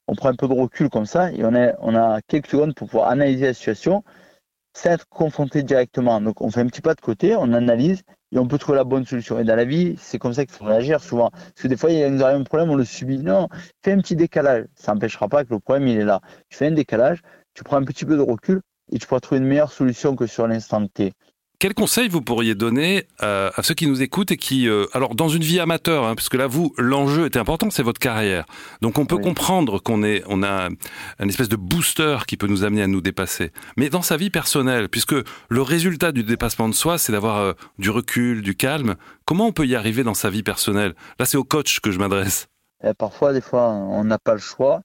on 0.07 0.15
prend 0.15 0.29
un 0.29 0.35
peu 0.35 0.47
de 0.47 0.53
recul 0.53 0.89
comme 0.89 1.05
ça 1.05 1.33
et 1.33 1.43
on 1.43 1.53
a, 1.53 1.73
on 1.79 1.95
a 1.97 2.21
quelques 2.29 2.47
secondes 2.51 2.75
pour 2.75 2.87
pouvoir 2.87 3.09
analyser 3.09 3.47
la 3.47 3.53
situation 3.53 4.05
sans 4.73 4.91
être 4.91 5.05
confronté 5.09 5.63
directement. 5.63 6.21
Donc 6.21 6.39
on 6.39 6.49
fait 6.49 6.61
un 6.61 6.67
petit 6.67 6.81
pas 6.81 6.95
de 6.95 7.01
côté, 7.01 7.35
on 7.35 7.51
analyse 7.51 8.03
et 8.31 8.37
on 8.37 8.47
peut 8.47 8.57
trouver 8.57 8.77
la 8.77 8.83
bonne 8.83 9.05
solution. 9.05 9.39
Et 9.39 9.43
dans 9.43 9.55
la 9.55 9.65
vie, 9.65 9.95
c'est 9.99 10.19
comme 10.19 10.33
ça 10.33 10.45
qu'il 10.45 10.55
faut 10.55 10.65
réagir 10.65 11.01
souvent. 11.01 11.29
Parce 11.29 11.61
que 11.61 11.67
des 11.67 11.77
fois, 11.77 11.91
il 11.91 12.05
nous 12.13 12.23
arrive 12.23 12.39
un 12.39 12.43
problème, 12.43 12.69
on 12.69 12.75
le 12.75 12.85
subit. 12.85 13.19
Non, 13.19 13.47
fais 13.83 13.93
un 13.93 13.99
petit 13.99 14.15
décalage. 14.15 14.65
Ça 14.75 14.93
n'empêchera 14.93 15.27
pas 15.27 15.43
que 15.43 15.53
le 15.53 15.59
problème, 15.59 15.87
il 15.87 15.97
est 15.97 16.05
là. 16.05 16.21
Tu 16.49 16.57
fais 16.57 16.67
un 16.67 16.71
décalage, 16.71 17.21
tu 17.53 17.63
prends 17.63 17.77
un 17.77 17.83
petit 17.83 18.05
peu 18.05 18.17
de 18.17 18.21
recul 18.21 18.61
et 18.91 18.99
tu 18.99 19.07
pourras 19.07 19.19
trouver 19.19 19.39
une 19.39 19.47
meilleure 19.47 19.71
solution 19.71 20.15
que 20.15 20.27
sur 20.27 20.47
l'instant 20.47 20.85
T. 20.87 21.13
Quel 21.59 21.73
conseil 21.73 22.07
vous 22.07 22.21
pourriez 22.21 22.53
donner 22.53 23.07
à, 23.17 23.47
à, 23.55 23.63
ceux 23.63 23.73
qui 23.73 23.87
nous 23.87 24.03
écoutent 24.03 24.29
et 24.29 24.37
qui, 24.37 24.69
euh, 24.69 24.85
alors 24.93 25.15
dans 25.15 25.27
une 25.27 25.41
vie 25.41 25.59
amateur, 25.59 26.05
hein, 26.05 26.13
parce 26.13 26.29
que 26.29 26.37
là 26.37 26.45
vous, 26.45 26.71
l'enjeu 26.77 27.25
est 27.25 27.35
important, 27.35 27.71
c'est 27.71 27.81
votre 27.81 27.99
carrière. 27.99 28.45
Donc 28.81 28.99
on 28.99 29.07
peut 29.07 29.15
oui. 29.15 29.23
comprendre 29.23 29.79
qu'on 29.79 30.03
est, 30.03 30.23
on 30.27 30.43
a 30.43 30.69
une 31.19 31.29
espèce 31.29 31.49
de 31.49 31.55
booster 31.55 32.19
qui 32.27 32.37
peut 32.37 32.45
nous 32.45 32.63
amener 32.63 32.83
à 32.83 32.87
nous 32.87 33.01
dépasser. 33.01 33.51
Mais 33.75 33.89
dans 33.89 34.03
sa 34.03 34.17
vie 34.17 34.29
personnelle, 34.29 34.87
puisque 34.87 35.15
le 35.49 35.61
résultat 35.63 36.11
du 36.11 36.23
dépassement 36.23 36.69
de 36.69 36.75
soi, 36.75 36.99
c'est 36.99 37.11
d'avoir 37.11 37.37
euh, 37.37 37.53
du 37.79 37.89
recul, 37.89 38.43
du 38.43 38.53
calme. 38.53 38.93
Comment 39.25 39.47
on 39.47 39.51
peut 39.51 39.65
y 39.65 39.75
arriver 39.75 40.03
dans 40.03 40.13
sa 40.13 40.29
vie 40.29 40.43
personnelle? 40.43 40.93
Là, 41.17 41.25
c'est 41.25 41.37
au 41.37 41.43
coach 41.43 41.79
que 41.79 41.89
je 41.89 41.97
m'adresse. 41.97 42.45
Parfois, 42.99 43.33
des 43.33 43.41
fois, 43.41 43.69
on 43.69 44.03
n'a 44.03 44.19
pas 44.19 44.33
le 44.33 44.39
choix 44.39 44.81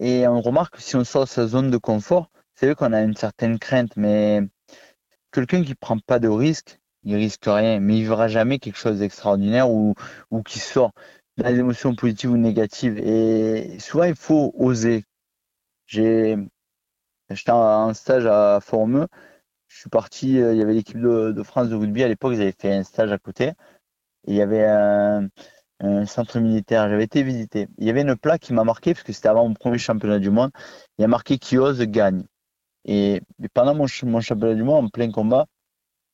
et 0.00 0.26
on 0.26 0.40
remarque 0.40 0.78
que 0.78 0.82
si 0.82 0.96
on 0.96 1.04
sort 1.04 1.26
de 1.26 1.28
sa 1.28 1.46
zone 1.46 1.70
de 1.70 1.78
confort, 1.78 2.28
c'est 2.56 2.66
vrai 2.66 2.74
qu'on 2.74 2.92
a 2.92 3.02
une 3.02 3.14
certaine 3.14 3.60
crainte, 3.60 3.92
mais 3.96 4.42
quelqu'un 5.32 5.62
qui 5.62 5.74
prend 5.74 5.98
pas 5.98 6.18
de 6.18 6.28
risque, 6.28 6.78
il 7.04 7.16
risque 7.16 7.44
rien, 7.46 7.80
mais 7.80 7.98
il 7.98 8.06
verra 8.06 8.28
jamais 8.28 8.58
quelque 8.58 8.78
chose 8.78 8.98
d'extraordinaire 8.98 9.70
ou, 9.70 9.94
qui 10.44 10.58
sort 10.58 10.92
des 11.36 11.58
émotions 11.58 11.94
positives 11.94 12.30
ou 12.32 12.36
négatives. 12.36 12.98
Et 12.98 13.78
souvent, 13.78 14.04
il 14.04 14.16
faut 14.16 14.52
oser. 14.56 15.04
J'ai, 15.86 16.36
j'étais 17.30 17.52
en 17.52 17.94
stage 17.94 18.26
à 18.26 18.60
Formeux. 18.60 19.06
Je 19.68 19.80
suis 19.80 19.90
parti, 19.90 20.40
euh, 20.40 20.54
il 20.54 20.58
y 20.58 20.62
avait 20.62 20.74
l'équipe 20.74 20.98
de, 20.98 21.42
France 21.42 21.68
de 21.68 21.74
rugby 21.76 22.02
à 22.02 22.08
l'époque, 22.08 22.32
ils 22.34 22.40
avaient 22.40 22.54
fait 22.58 22.72
un 22.72 22.82
stage 22.84 23.12
à 23.12 23.18
côté. 23.18 23.48
Et 24.26 24.32
il 24.32 24.34
y 24.34 24.42
avait 24.42 24.64
un, 24.64 25.28
un 25.80 26.06
centre 26.06 26.40
militaire, 26.40 26.88
j'avais 26.88 27.04
été 27.04 27.22
visité. 27.22 27.68
Il 27.78 27.86
y 27.86 27.90
avait 27.90 28.02
une 28.02 28.16
plaque 28.16 28.42
qui 28.42 28.52
m'a 28.52 28.64
marqué, 28.64 28.94
parce 28.94 29.04
que 29.04 29.12
c'était 29.12 29.28
avant 29.28 29.46
mon 29.48 29.54
premier 29.54 29.78
championnat 29.78 30.18
du 30.18 30.30
monde. 30.30 30.50
Il 30.98 31.02
y 31.02 31.04
a 31.04 31.08
marqué 31.08 31.38
qui 31.38 31.58
ose 31.58 31.80
gagne. 31.82 32.24
Et 32.88 33.22
pendant 33.54 33.74
mon, 33.74 33.86
mon 34.04 34.20
championnat 34.20 34.54
du 34.54 34.64
monde, 34.64 34.86
en 34.86 34.88
plein 34.88 35.10
combat, 35.12 35.46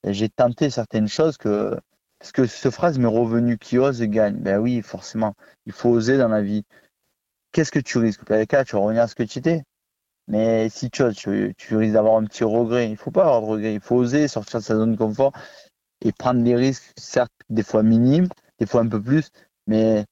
j'ai 0.05 0.29
tenté 0.29 0.71
certaines 0.71 1.09
choses 1.09 1.37
que. 1.39 1.79
Parce 2.19 2.33
que 2.33 2.47
cette 2.47 2.73
phrase 2.73 2.99
m'est 2.99 3.07
revenue 3.07 3.59
qui 3.59 3.79
ose 3.79 4.03
gagne. 4.03 4.37
Ben 4.37 4.59
oui, 4.59 4.83
forcément. 4.83 5.35
Il 5.67 5.73
faut 5.73 5.91
oser 5.91 6.19
dans 6.19 6.29
la 6.29 6.43
vie. 6.43 6.65
Qu'est-ce 7.53 7.73
que 7.73 7.79
tu 7.79 7.99
risques? 7.99 8.25
Peut-être 8.25 8.49
cas, 8.49 8.65
tu 8.65 8.77
vas 8.77 8.83
revenir 8.83 9.03
à 9.03 9.09
ce 9.09 9.15
que 9.15 9.23
tu 9.23 9.39
étais. 9.39 9.63
Mais 10.29 10.69
si 10.69 10.91
tu 10.91 11.03
oses, 11.03 11.17
tu, 11.17 11.55
tu 11.57 11.77
risques 11.77 11.95
d'avoir 11.95 12.17
un 12.17 12.25
petit 12.25 12.45
regret. 12.45 12.89
Il 12.89 12.93
ne 12.93 12.97
faut 12.97 13.11
pas 13.11 13.23
avoir 13.23 13.43
de 13.43 13.47
regret. 13.47 13.75
Il 13.75 13.81
faut 13.81 13.97
oser 13.97 14.27
sortir 14.29 14.61
de 14.61 14.65
sa 14.65 14.77
zone 14.77 14.93
de 14.93 14.97
confort 14.97 15.33
et 16.05 16.13
prendre 16.13 16.43
des 16.43 16.55
risques, 16.55 16.93
certes, 16.97 17.33
des 17.49 17.63
fois 17.63 17.83
minimes, 17.83 18.29
des 18.59 18.67
fois 18.67 18.83
un 18.83 18.89
peu 18.89 19.03
plus, 19.03 19.31
mais 19.67 20.05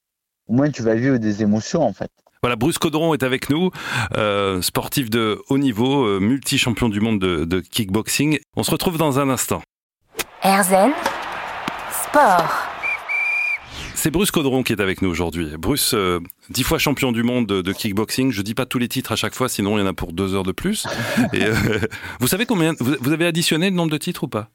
au 0.48 0.54
moins 0.54 0.70
tu 0.70 0.82
vas 0.82 0.94
vivre 0.94 1.18
des 1.18 1.42
émotions 1.42 1.82
en 1.82 1.92
fait. 1.92 2.10
Voilà, 2.44 2.56
Bruce 2.56 2.78
Caudron 2.78 3.14
est 3.14 3.22
avec 3.22 3.50
nous, 3.50 3.70
euh, 4.16 4.60
sportif 4.62 5.08
de 5.08 5.40
haut 5.48 5.58
niveau, 5.58 6.04
euh, 6.04 6.18
multi-champion 6.18 6.88
du 6.88 7.00
monde 7.00 7.20
de, 7.20 7.44
de, 7.44 7.60
kickboxing. 7.60 8.40
On 8.56 8.64
se 8.64 8.72
retrouve 8.72 8.98
dans 8.98 9.20
un 9.20 9.28
instant. 9.28 9.62
Erzen 10.42 10.90
Sport. 11.92 12.52
C'est 13.94 14.10
Bruce 14.10 14.32
Caudron 14.32 14.64
qui 14.64 14.72
est 14.72 14.80
avec 14.80 15.02
nous 15.02 15.08
aujourd'hui. 15.08 15.52
Bruce, 15.56 15.94
euh, 15.94 16.18
dix 16.50 16.64
fois 16.64 16.78
champion 16.78 17.12
du 17.12 17.22
monde 17.22 17.46
de, 17.46 17.62
de, 17.62 17.72
kickboxing. 17.72 18.32
Je 18.32 18.42
dis 18.42 18.54
pas 18.54 18.66
tous 18.66 18.80
les 18.80 18.88
titres 18.88 19.12
à 19.12 19.16
chaque 19.16 19.36
fois, 19.36 19.48
sinon 19.48 19.78
il 19.78 19.82
y 19.82 19.84
en 19.84 19.86
a 19.86 19.92
pour 19.92 20.12
deux 20.12 20.34
heures 20.34 20.42
de 20.42 20.50
plus. 20.50 20.88
Et, 21.32 21.44
vous 22.18 22.26
savez 22.26 22.44
combien 22.44 22.74
vous, 22.80 22.96
vous 22.98 23.12
avez 23.12 23.26
additionné 23.26 23.70
le 23.70 23.76
nombre 23.76 23.92
de 23.92 23.98
titres 23.98 24.24
ou 24.24 24.28
pas? 24.28 24.48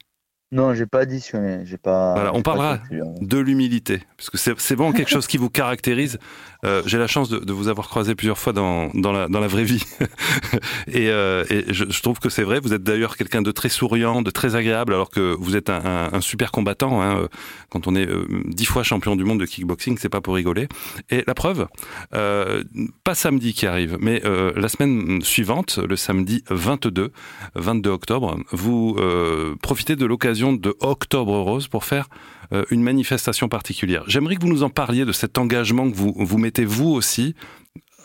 Non, 0.52 0.74
j'ai 0.74 0.86
pas 0.86 1.00
additionné. 1.00 1.66
J'ai 1.66 1.78
pas. 1.78 2.14
Voilà, 2.14 2.34
on 2.34 2.42
parlera 2.42 2.76
hein. 2.76 3.14
de 3.20 3.38
l'humilité, 3.38 4.02
parce 4.16 4.30
que 4.30 4.38
c'est 4.38 4.58
c'est 4.60 4.76
vraiment 4.76 4.94
quelque 4.94 5.10
chose 5.10 5.28
qui 5.28 5.38
vous 5.38 5.50
caractérise. 5.50 6.20
Euh, 6.66 6.82
J'ai 6.86 6.98
la 6.98 7.06
chance 7.06 7.30
de, 7.30 7.38
de 7.38 7.54
vous 7.54 7.68
avoir 7.68 7.88
croisé 7.88 8.16
plusieurs 8.16 8.38
fois 8.38 8.52
dans, 8.52 8.90
dans, 8.96 9.12
la, 9.12 9.28
dans 9.28 9.40
la 9.40 9.48
vraie 9.48 9.66
vie, 9.66 9.84
et, 10.88 11.10
euh, 11.12 11.44
et 11.52 11.66
je, 11.72 11.86
je 11.88 12.02
trouve 12.02 12.20
que 12.20 12.30
c'est 12.30 12.44
vrai. 12.44 12.60
Vous 12.60 12.74
êtes 12.74 12.82
d'ailleurs 12.82 13.16
quelqu'un 13.18 13.42
de 13.42 13.52
très 13.52 13.70
souriant, 13.70 14.22
de 14.22 14.32
très 14.32 14.56
agréable, 14.56 14.94
alors 14.94 15.10
que 15.10 15.36
vous 15.38 15.56
êtes 15.56 15.70
un, 15.70 15.86
un, 15.86 16.14
un 16.14 16.22
super 16.22 16.52
combattant. 16.52 17.02
Hein. 17.02 17.28
Quand 17.70 17.86
on 17.88 17.96
est 17.96 18.08
euh, 18.08 18.26
dix 18.46 18.66
fois 18.66 18.84
champion 18.84 19.16
du 19.18 19.26
monde 19.26 19.40
de 19.42 19.46
kickboxing, 19.46 19.98
c'est 20.00 20.10
pas 20.10 20.22
pour 20.22 20.34
rigoler. 20.34 20.68
Et 21.10 21.24
la 21.28 21.36
preuve, 21.36 21.68
euh, 22.16 22.64
pas 23.04 23.16
samedi 23.16 23.54
qui 23.54 23.68
arrive, 23.68 23.98
mais 24.00 24.22
euh, 24.26 24.54
la 24.56 24.70
semaine 24.70 25.22
suivante, 25.22 25.78
le 25.78 25.96
samedi 25.98 26.44
22, 26.50 27.12
22 27.56 27.90
octobre, 27.90 28.40
vous 28.52 28.96
euh, 28.98 29.56
profitez 29.62 29.96
de 29.96 30.06
l'occasion 30.06 30.37
de 30.38 30.76
Octobre 30.80 31.40
Rose 31.40 31.68
pour 31.68 31.84
faire 31.84 32.08
euh, 32.54 32.64
une 32.72 32.84
manifestation 32.84 33.50
particulière. 33.50 34.04
J'aimerais 34.08 34.36
que 34.36 34.42
vous 34.42 34.48
nous 34.48 34.64
en 34.64 34.70
parliez 34.70 35.06
de 35.06 35.12
cet 35.12 35.38
engagement 35.38 35.90
que 35.90 35.96
vous, 35.96 36.14
vous 36.16 36.38
mettez 36.38 36.66
vous 36.66 36.90
aussi 36.90 37.36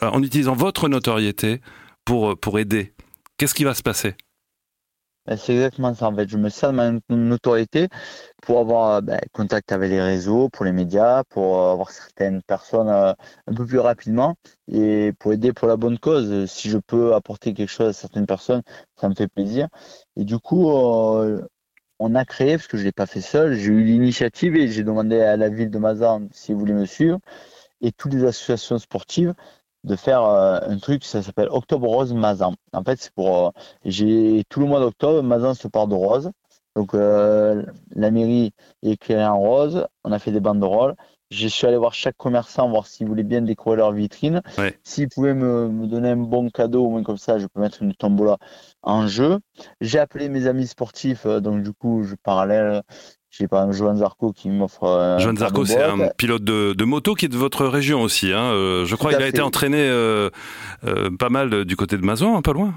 euh, 0.03 0.09
en 0.09 0.23
utilisant 0.23 0.55
votre 0.55 0.89
notoriété 0.89 1.61
pour, 2.05 2.33
euh, 2.33 2.37
pour 2.37 2.59
aider. 2.59 2.93
Qu'est-ce 3.37 3.55
qui 3.55 3.65
va 3.65 3.75
se 3.75 3.83
passer? 3.83 4.15
Ben, 5.27 5.37
C'est 5.37 5.55
exactement 5.55 5.95
ça. 5.95 6.09
En 6.09 6.17
fait, 6.17 6.29
je 6.29 6.39
me 6.39 6.49
sers 6.49 6.73
de 6.73 6.77
ma 6.77 6.91
notoriété 7.11 7.89
pour 8.43 8.59
avoir 8.59 9.01
ben, 9.03 9.21
contact 9.33 9.71
avec 9.71 9.91
les 9.91 10.03
réseaux, 10.03 10.49
pour 10.49 10.65
les 10.65 10.73
médias, 10.73 11.23
pour 11.29 11.69
avoir 11.69 11.91
certaines 11.91 12.43
personnes 12.43 12.89
un 12.89 13.55
peu 13.55 13.65
plus 13.65 13.79
rapidement 13.79 14.35
et 14.67 15.13
pour 15.21 15.33
aider 15.33 15.53
pour 15.53 15.69
la 15.69 15.77
bonne 15.77 15.99
cause. 15.99 16.47
Si 16.51 16.69
je 16.69 16.79
peux 16.79 17.15
apporter 17.15 17.55
quelque 17.55 17.71
chose 17.71 17.91
à 17.91 17.93
certaines 17.93 18.27
personnes, 18.27 18.63
ça 19.01 19.09
me 19.09 19.15
fait 19.15 19.29
plaisir. 19.29 19.69
Et 20.17 20.25
du 20.25 20.39
coup, 20.39 20.69
on 22.03 22.15
a 22.17 22.25
créé, 22.25 22.57
parce 22.57 22.67
que 22.67 22.77
je 22.77 22.85
l'ai 22.85 22.93
pas 22.93 23.07
fait 23.07 23.21
seul, 23.21 23.55
j'ai 23.55 23.71
eu 23.71 23.85
l'initiative 23.85 24.57
et 24.57 24.69
j'ai 24.69 24.83
demandé 24.83 25.21
à 25.21 25.37
la 25.37 25.49
ville 25.49 25.71
de 25.71 25.79
Mazan 25.79 26.29
s'ils 26.33 26.57
voulaient 26.57 26.75
me 26.75 26.87
suivre 26.87 27.19
et 27.81 27.93
toutes 27.93 28.15
les 28.15 28.25
associations 28.25 28.79
sportives 28.79 29.35
de 29.85 29.97
faire 29.97 30.23
euh, 30.25 30.61
un 30.63 30.79
truc, 30.79 31.05
ça 31.05 31.23
s'appelle 31.23 31.49
Octobre 31.51 31.89
Rose 31.89 32.15
Mazan. 32.15 32.55
En 32.73 32.85
fait, 32.85 33.01
c'est 33.01 33.13
pour, 33.13 33.49
euh, 33.49 33.51
j'ai 33.85 34.45
tout 34.49 34.61
le 34.61 34.67
mois 34.67 34.81
d'octobre, 34.81 35.23
Mazan 35.23 35.55
se 35.55 35.69
part 35.69 35.89
de 35.89 35.95
rose. 35.95 36.31
Donc 36.77 36.95
euh, 36.95 37.65
la 37.95 38.11
mairie 38.11 38.53
est 38.83 38.93
éclairée 38.93 39.27
en 39.27 39.39
rose, 39.39 39.87
on 40.05 40.13
a 40.13 40.19
fait 40.19 40.33
des 40.33 40.41
banderoles. 40.41 40.97
Je 41.33 41.49
suis 41.49 41.67
allé 41.67 41.79
voir 41.79 41.95
chaque 41.95 42.17
commerçant, 42.19 42.69
voir 42.69 42.87
s'ils 42.87 43.07
voulaient 43.07 43.23
bien 43.23 43.41
décorer 43.41 43.77
leur 43.77 43.93
vitrine. 43.93 44.43
Ouais. 44.59 44.79
S'ils 44.85 45.09
pouvaient 45.09 45.33
me, 45.35 45.69
me 45.69 45.87
donner 45.87 46.11
un 46.11 46.17
bon 46.17 46.51
cadeau, 46.51 46.85
au 46.85 46.91
moins 46.91 47.03
comme 47.03 47.17
ça, 47.17 47.39
je 47.39 47.47
peux 47.47 47.61
mettre 47.61 47.83
une 47.83 47.95
tombola 47.95 48.37
en 48.83 49.07
jeu. 49.07 49.39
J'ai 49.81 49.99
appelé 49.99 50.29
mes 50.29 50.47
amis 50.47 50.67
sportifs, 50.67 51.25
euh, 51.25 51.41
donc 51.41 51.63
du 51.63 51.73
coup, 51.73 52.03
je 52.05 52.15
parallèle. 52.23 52.83
J'ai 53.31 53.49
par 53.49 53.63
exemple 53.63 53.79
Johan 53.79 53.97
Zarco 53.97 54.33
qui 54.33 54.51
m'offre. 54.51 54.85
euh, 54.85 55.19
Johan 55.19 55.35
Zarco, 55.37 55.65
c'est 55.65 55.83
un 55.83 56.09
pilote 56.19 56.45
de, 56.45 56.75
de 56.75 56.85
moto 56.85 57.15
qui 57.15 57.25
est 57.25 57.29
de 57.31 57.39
votre 57.39 57.65
région 57.65 58.03
aussi. 58.03 58.31
Hein. 58.31 58.53
Euh, 58.53 58.85
je 58.85 58.95
crois 58.95 59.13
qu'il 59.13 59.23
a 59.23 59.25
fait. 59.25 59.31
été 59.31 59.41
entraîné 59.41 59.79
euh, 59.81 60.29
euh, 60.85 61.09
pas 61.19 61.31
mal 61.31 61.65
du 61.65 61.75
côté 61.75 61.97
de 61.97 62.05
Mazan, 62.05 62.37
hein, 62.37 62.43
pas 62.43 62.53
loin. 62.53 62.75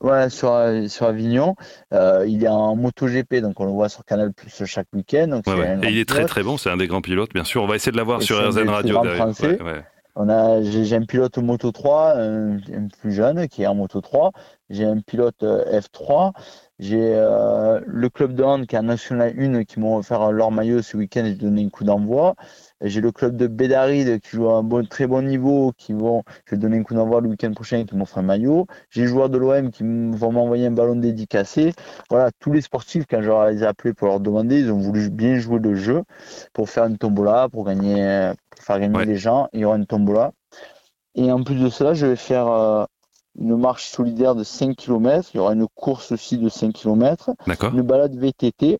Ouais, 0.00 0.30
sur, 0.30 0.50
sur 0.88 1.06
Avignon. 1.06 1.56
Euh, 1.92 2.24
il 2.26 2.42
est 2.44 2.48
en 2.48 2.74
MotoGP, 2.76 3.36
donc 3.36 3.60
on 3.60 3.66
le 3.66 3.72
voit 3.72 3.88
sur 3.88 4.04
Canal 4.04 4.32
Plus 4.32 4.64
chaque 4.64 4.86
week-end. 4.94 5.28
Donc 5.28 5.46
Ouais, 5.46 5.54
c'est 5.54 5.60
ouais. 5.60 5.66
un 5.68 5.82
Et 5.82 5.90
il 5.90 5.98
est 5.98 6.08
très 6.08 6.24
très 6.24 6.42
bon, 6.42 6.56
c'est 6.56 6.70
un 6.70 6.76
des 6.78 6.86
grands 6.86 7.02
pilotes, 7.02 7.32
bien 7.34 7.44
sûr. 7.44 7.62
On 7.62 7.66
va 7.66 7.76
essayer 7.76 7.92
de 7.92 7.96
l'avoir 7.96 8.22
sur 8.22 8.36
RZN 8.38 8.68
Radio. 8.68 9.02
Français. 9.14 9.60
Ouais. 9.62 9.84
On 10.16 10.28
a, 10.28 10.62
j'ai 10.62 10.84
j'ai 10.84 10.96
un 10.96 11.02
pilote 11.04 11.38
Moto 11.38 11.70
3, 11.70 12.14
un, 12.16 12.56
un 12.56 12.88
plus 13.00 13.12
jeune 13.12 13.46
qui 13.48 13.62
est 13.62 13.66
en 13.66 13.74
Moto 13.74 14.00
3. 14.00 14.32
J'ai 14.70 14.84
un 14.84 15.00
pilote 15.00 15.42
euh, 15.42 15.80
F3. 15.80 16.32
J'ai 16.78 17.12
euh, 17.14 17.80
le 17.86 18.08
club 18.08 18.34
de 18.34 18.42
hand 18.42 18.66
qui 18.66 18.74
est 18.76 18.78
en 18.78 18.84
National 18.84 19.34
1 19.38 19.64
qui 19.64 19.80
m'ont 19.80 19.96
offert 19.98 20.32
leur 20.32 20.50
maillot 20.50 20.80
ce 20.80 20.96
week-end. 20.96 21.24
J'ai 21.26 21.34
donné 21.34 21.64
un 21.66 21.68
coup 21.68 21.84
d'envoi. 21.84 22.36
Et 22.80 22.88
J'ai 22.88 23.02
le 23.02 23.12
club 23.12 23.36
de 23.36 23.46
Bédaride 23.48 24.20
qui 24.20 24.30
joue 24.36 24.48
à 24.48 24.54
un 24.54 24.62
bon, 24.62 24.86
très 24.86 25.06
bon 25.06 25.22
niveau, 25.22 25.72
qui 25.76 25.92
vont, 25.92 26.22
je 26.46 26.54
vais 26.54 26.56
donner 26.60 26.78
un 26.78 26.82
coup 26.82 26.94
d'envoi 26.94 27.20
le 27.20 27.28
week-end 27.28 27.52
prochain, 27.52 27.84
qui 27.84 27.94
m'offre 27.96 28.16
un 28.16 28.22
maillot. 28.22 28.66
J'ai 28.88 29.02
les 29.02 29.08
joueurs 29.08 29.28
de 29.28 29.36
l'OM 29.36 29.70
qui 29.70 29.82
vont 29.82 30.32
m'envoyer 30.32 30.66
un 30.68 30.70
ballon 30.70 30.96
dédicacé. 30.96 31.74
Voilà, 32.08 32.30
tous 32.40 32.52
les 32.52 32.62
sportifs, 32.62 33.04
quand 33.10 33.20
je 33.20 33.52
les 33.52 33.62
ai 33.62 33.66
appelés 33.66 33.92
pour 33.92 34.06
leur 34.06 34.20
demander, 34.20 34.60
ils 34.60 34.72
ont 34.72 34.78
voulu 34.78 35.10
bien 35.10 35.38
jouer 35.38 35.58
le 35.58 35.74
jeu 35.74 36.02
pour 36.54 36.70
faire 36.70 36.86
une 36.86 36.96
tombola, 36.96 37.48
pour 37.50 37.64
gagner, 37.66 38.02
euh, 38.02 38.32
pour 38.50 38.64
faire 38.64 38.80
gagner 38.80 38.96
Ouais. 38.98 39.04
les 39.04 39.16
gens. 39.16 39.48
Il 39.52 39.60
y 39.60 39.64
aura 39.66 39.76
une 39.76 39.86
tombola. 39.86 40.32
Et 41.14 41.30
en 41.32 41.42
plus 41.42 41.56
de 41.56 41.68
cela, 41.68 41.92
je 41.92 42.06
vais 42.06 42.16
faire 42.16 42.46
euh, 42.46 42.84
une 43.38 43.56
marche 43.56 43.88
solidaire 43.88 44.34
de 44.34 44.44
5 44.44 44.76
km. 44.76 45.30
Il 45.34 45.38
y 45.38 45.40
aura 45.40 45.52
une 45.52 45.66
course 45.74 46.12
aussi 46.12 46.38
de 46.38 46.48
5 46.48 46.72
km, 46.72 47.30
une 47.72 47.82
balade 47.82 48.16
VTT. 48.16 48.78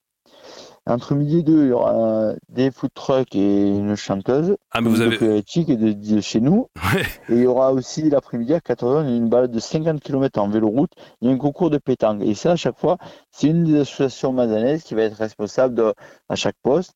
Entre 0.87 1.15
midi 1.15 1.39
et 1.39 1.43
deux, 1.43 1.65
il 1.65 1.69
y 1.69 1.73
aura 1.73 2.33
des 2.49 2.71
food 2.71 2.91
trucks 2.95 3.37
et 3.37 3.69
une 3.69 3.95
chanteuse 3.97 4.57
Ah, 4.73 4.81
mais 4.81 4.89
vous 4.89 4.97
de 4.97 5.03
avez. 5.03 5.19
Poétique 5.19 5.69
et 5.69 5.77
de, 5.77 5.93
de 5.93 6.21
chez 6.21 6.41
nous. 6.41 6.69
Ouais. 6.95 7.03
Et 7.29 7.35
il 7.37 7.43
y 7.43 7.47
aura 7.47 7.73
aussi 7.73 8.09
l'après-midi 8.09 8.55
à 8.55 8.59
14h 8.59 9.07
une 9.07 9.29
balade 9.29 9.51
de 9.51 9.61
50 9.61 10.01
km 10.01 10.41
en 10.41 10.49
vélo-route. 10.49 10.91
Il 11.21 11.29
y 11.29 11.31
a 11.31 11.35
un 11.35 11.39
concours 11.39 11.71
de 11.71 11.79
pétanque. 11.79 12.23
Et 12.23 12.35
ça, 12.35 12.53
à 12.53 12.57
chaque 12.57 12.79
fois, 12.79 12.97
c'est 13.31 13.49
une 13.49 13.65
des 13.65 13.81
associations 13.81 14.33
mazanaises 14.33 14.83
qui 14.83 14.95
va 14.95 15.03
être 15.03 15.17
responsable 15.17 15.75
de, 15.75 15.95
à 16.29 16.35
chaque 16.35 16.57
poste. 16.63 16.95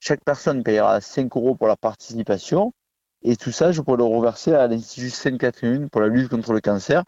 Chaque 0.00 0.22
personne 0.22 0.62
payera 0.62 1.00
5 1.00 1.34
euros 1.34 1.54
pour 1.54 1.66
la 1.66 1.76
participation. 1.76 2.72
Et 3.26 3.36
tout 3.36 3.52
ça, 3.52 3.72
je 3.72 3.80
pourrais 3.80 3.96
le 3.96 4.04
reverser 4.04 4.52
à 4.52 4.66
l'Institut 4.68 5.08
Sainte-Catherine 5.08 5.88
pour 5.88 6.02
la 6.02 6.08
lutte 6.08 6.28
contre 6.28 6.52
le 6.52 6.60
cancer. 6.60 7.02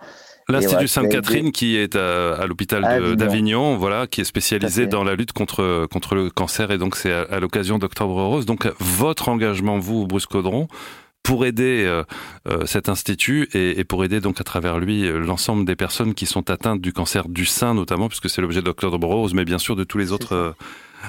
L'Institut 0.49 0.89
Sainte-Catherine 0.89 1.53
qui 1.53 1.77
est 1.77 1.95
à, 1.95 2.35
à 2.37 2.47
l'hôpital 2.47 3.17
d'Avignon, 3.17 3.77
voilà, 3.77 4.07
qui 4.07 4.23
est 4.23 4.25
spécialisé 4.25 4.87
dans 4.87 5.05
la 5.05 5.15
lutte 5.15 5.33
contre 5.33 5.87
contre 5.91 6.15
le 6.15 6.31
cancer 6.31 6.71
et 6.71 6.79
donc 6.79 6.97
c'est 6.97 7.13
à, 7.13 7.23
à 7.23 7.39
l'occasion 7.41 7.79
d'Octobre 7.79 8.15
Rose. 8.15 8.47
Donc 8.47 8.67
votre 8.79 9.29
engagement, 9.29 9.79
vous, 9.79 10.07
Bruce 10.07 10.27
Caudron, 10.27 10.69
pour 11.23 11.45
aider 11.45 11.85
euh, 11.85 12.05
euh, 12.49 12.65
cet 12.67 12.89
institut 12.89 13.49
et, 13.53 13.81
et 13.81 13.85
pour 13.85 14.05
aider 14.05 14.21
donc 14.21 14.41
à 14.41 14.45
travers 14.45 14.79
lui 14.79 15.07
euh, 15.07 15.19
l'ensemble 15.19 15.65
des 15.65 15.75
personnes 15.75 16.15
qui 16.15 16.25
sont 16.25 16.49
atteintes 16.51 16.81
du 16.81 16.93
cancer 16.93 17.29
du 17.29 17.45
sein 17.45 17.75
notamment, 17.75 18.09
puisque 18.09 18.31
c'est 18.31 18.41
l'objet 18.41 18.63
d'Octobre 18.63 19.09
Rose, 19.09 19.35
mais 19.35 19.45
bien 19.45 19.59
sûr 19.59 19.75
de 19.75 19.85
tous 19.85 19.99
les 19.99 20.13
autres 20.13 20.55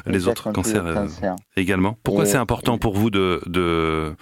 les 0.06 0.28
autres 0.28 0.52
cancers 0.52 0.84
le 0.84 0.94
cancer. 0.94 1.36
également. 1.56 1.98
Pourquoi 2.04 2.26
c'est 2.26 2.38
important 2.38 2.78
pour 2.78 2.96
vous 2.96 3.10
de, 3.10 3.42
de 3.46 4.14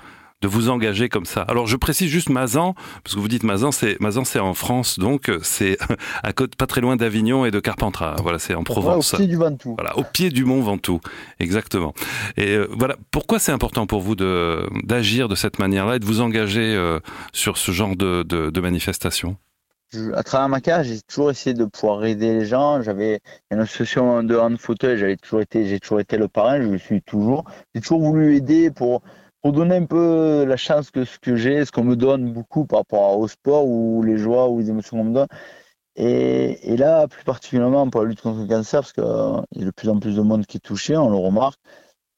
de 0.41 0.47
vous 0.47 0.69
engager 0.69 1.09
comme 1.09 1.25
ça. 1.25 1.41
Alors 1.43 1.65
je 1.67 1.75
précise 1.77 2.09
juste 2.09 2.29
Mazan, 2.29 2.75
parce 3.03 3.15
que 3.15 3.19
vous 3.19 3.27
dites 3.27 3.43
Mazan, 3.43 3.71
c'est 3.71 3.99
Mazan, 3.99 4.25
c'est 4.25 4.39
en 4.39 4.53
France, 4.53 4.99
donc 4.99 5.31
c'est 5.41 5.77
à 6.23 6.33
côté, 6.33 6.55
pas 6.57 6.67
très 6.67 6.81
loin 6.81 6.95
d'Avignon 6.97 7.45
et 7.45 7.51
de 7.51 7.59
Carpentras. 7.59 8.15
Voilà, 8.21 8.37
c'est 8.39 8.53
en 8.53 8.59
Ouais, 8.59 8.63
Provence. 8.63 9.13
au 9.13 9.17
pied 9.17 9.27
du 9.27 9.37
Ventoux. 9.37 9.75
Voilà, 9.77 9.97
au 9.97 10.03
pied 10.03 10.29
du 10.29 10.45
mont 10.45 10.61
Ventoux, 10.61 10.99
exactement. 11.39 11.93
Et 12.37 12.55
euh, 12.55 12.67
voilà, 12.71 12.95
pourquoi 13.11 13.39
c'est 13.39 13.51
important 13.51 13.87
pour 13.87 14.01
vous 14.01 14.15
de 14.15 14.67
d'agir 14.83 15.27
de 15.29 15.35
cette 15.35 15.57
manière-là 15.59 15.95
et 15.95 15.99
de 15.99 16.05
vous 16.05 16.21
engager 16.21 16.75
euh, 16.75 16.99
sur 17.33 17.57
ce 17.57 17.71
genre 17.71 17.95
de, 17.95 18.23
de, 18.23 18.49
de 18.49 18.61
manifestation? 18.61 19.37
Je- 19.93 20.11
à 20.13 20.23
travers 20.23 20.49
ma 20.49 20.61
carrière, 20.61 20.83
j'ai 20.83 21.01
toujours 21.01 21.31
essayé 21.31 21.53
de 21.53 21.65
pouvoir 21.65 22.03
aider 22.05 22.33
les 22.39 22.45
gens. 22.45 22.81
J'avais 22.81 23.19
une 23.51 23.59
association 23.59 24.23
de 24.23 24.35
hand 24.35 24.57
fauteuil, 24.59 24.97
j'avais 24.97 25.15
toujours 25.17 25.41
été, 25.41 25.65
j'ai 25.67 25.79
toujours 25.79 25.99
été 25.99 26.17
le 26.17 26.27
parrain, 26.27 26.61
je 26.61 26.67
le 26.67 26.77
suis 26.77 27.01
toujours. 27.01 27.45
J'ai 27.73 27.81
toujours 27.81 28.01
voulu 28.01 28.35
aider 28.35 28.71
pour, 28.71 29.01
pour 29.45 29.53
donner 29.53 29.75
un 29.75 29.85
peu 29.85 30.43
la 30.43 30.57
chance 30.57 30.89
que 30.89 31.05
ce 31.05 31.19
que 31.19 31.35
j'ai, 31.35 31.65
ce 31.65 31.71
qu'on 31.71 31.83
me 31.83 31.95
donne 31.95 32.33
beaucoup 32.33 32.65
par 32.65 32.79
rapport 32.79 33.19
au 33.19 33.27
sport 33.27 33.67
ou 33.67 34.01
les 34.01 34.17
joies 34.17 34.49
ou 34.49 34.57
les 34.57 34.71
émotions 34.71 34.97
qu'on 34.97 35.03
me 35.03 35.13
donne. 35.13 35.27
Et, 35.95 36.75
là, 36.77 37.07
plus 37.07 37.23
particulièrement 37.23 37.87
pour 37.91 38.01
la 38.01 38.07
lutte 38.09 38.21
contre 38.21 38.39
le 38.39 38.47
cancer, 38.47 38.81
parce 38.81 38.93
qu'il 38.93 39.03
y 39.03 39.61
a 39.61 39.65
de 39.65 39.69
plus 39.71 39.89
en 39.89 39.99
plus 39.99 40.15
de 40.15 40.21
monde 40.21 40.47
qui 40.47 40.57
est 40.57 40.59
touché, 40.59 40.97
on 40.97 41.11
le 41.11 41.17
remarque. 41.17 41.59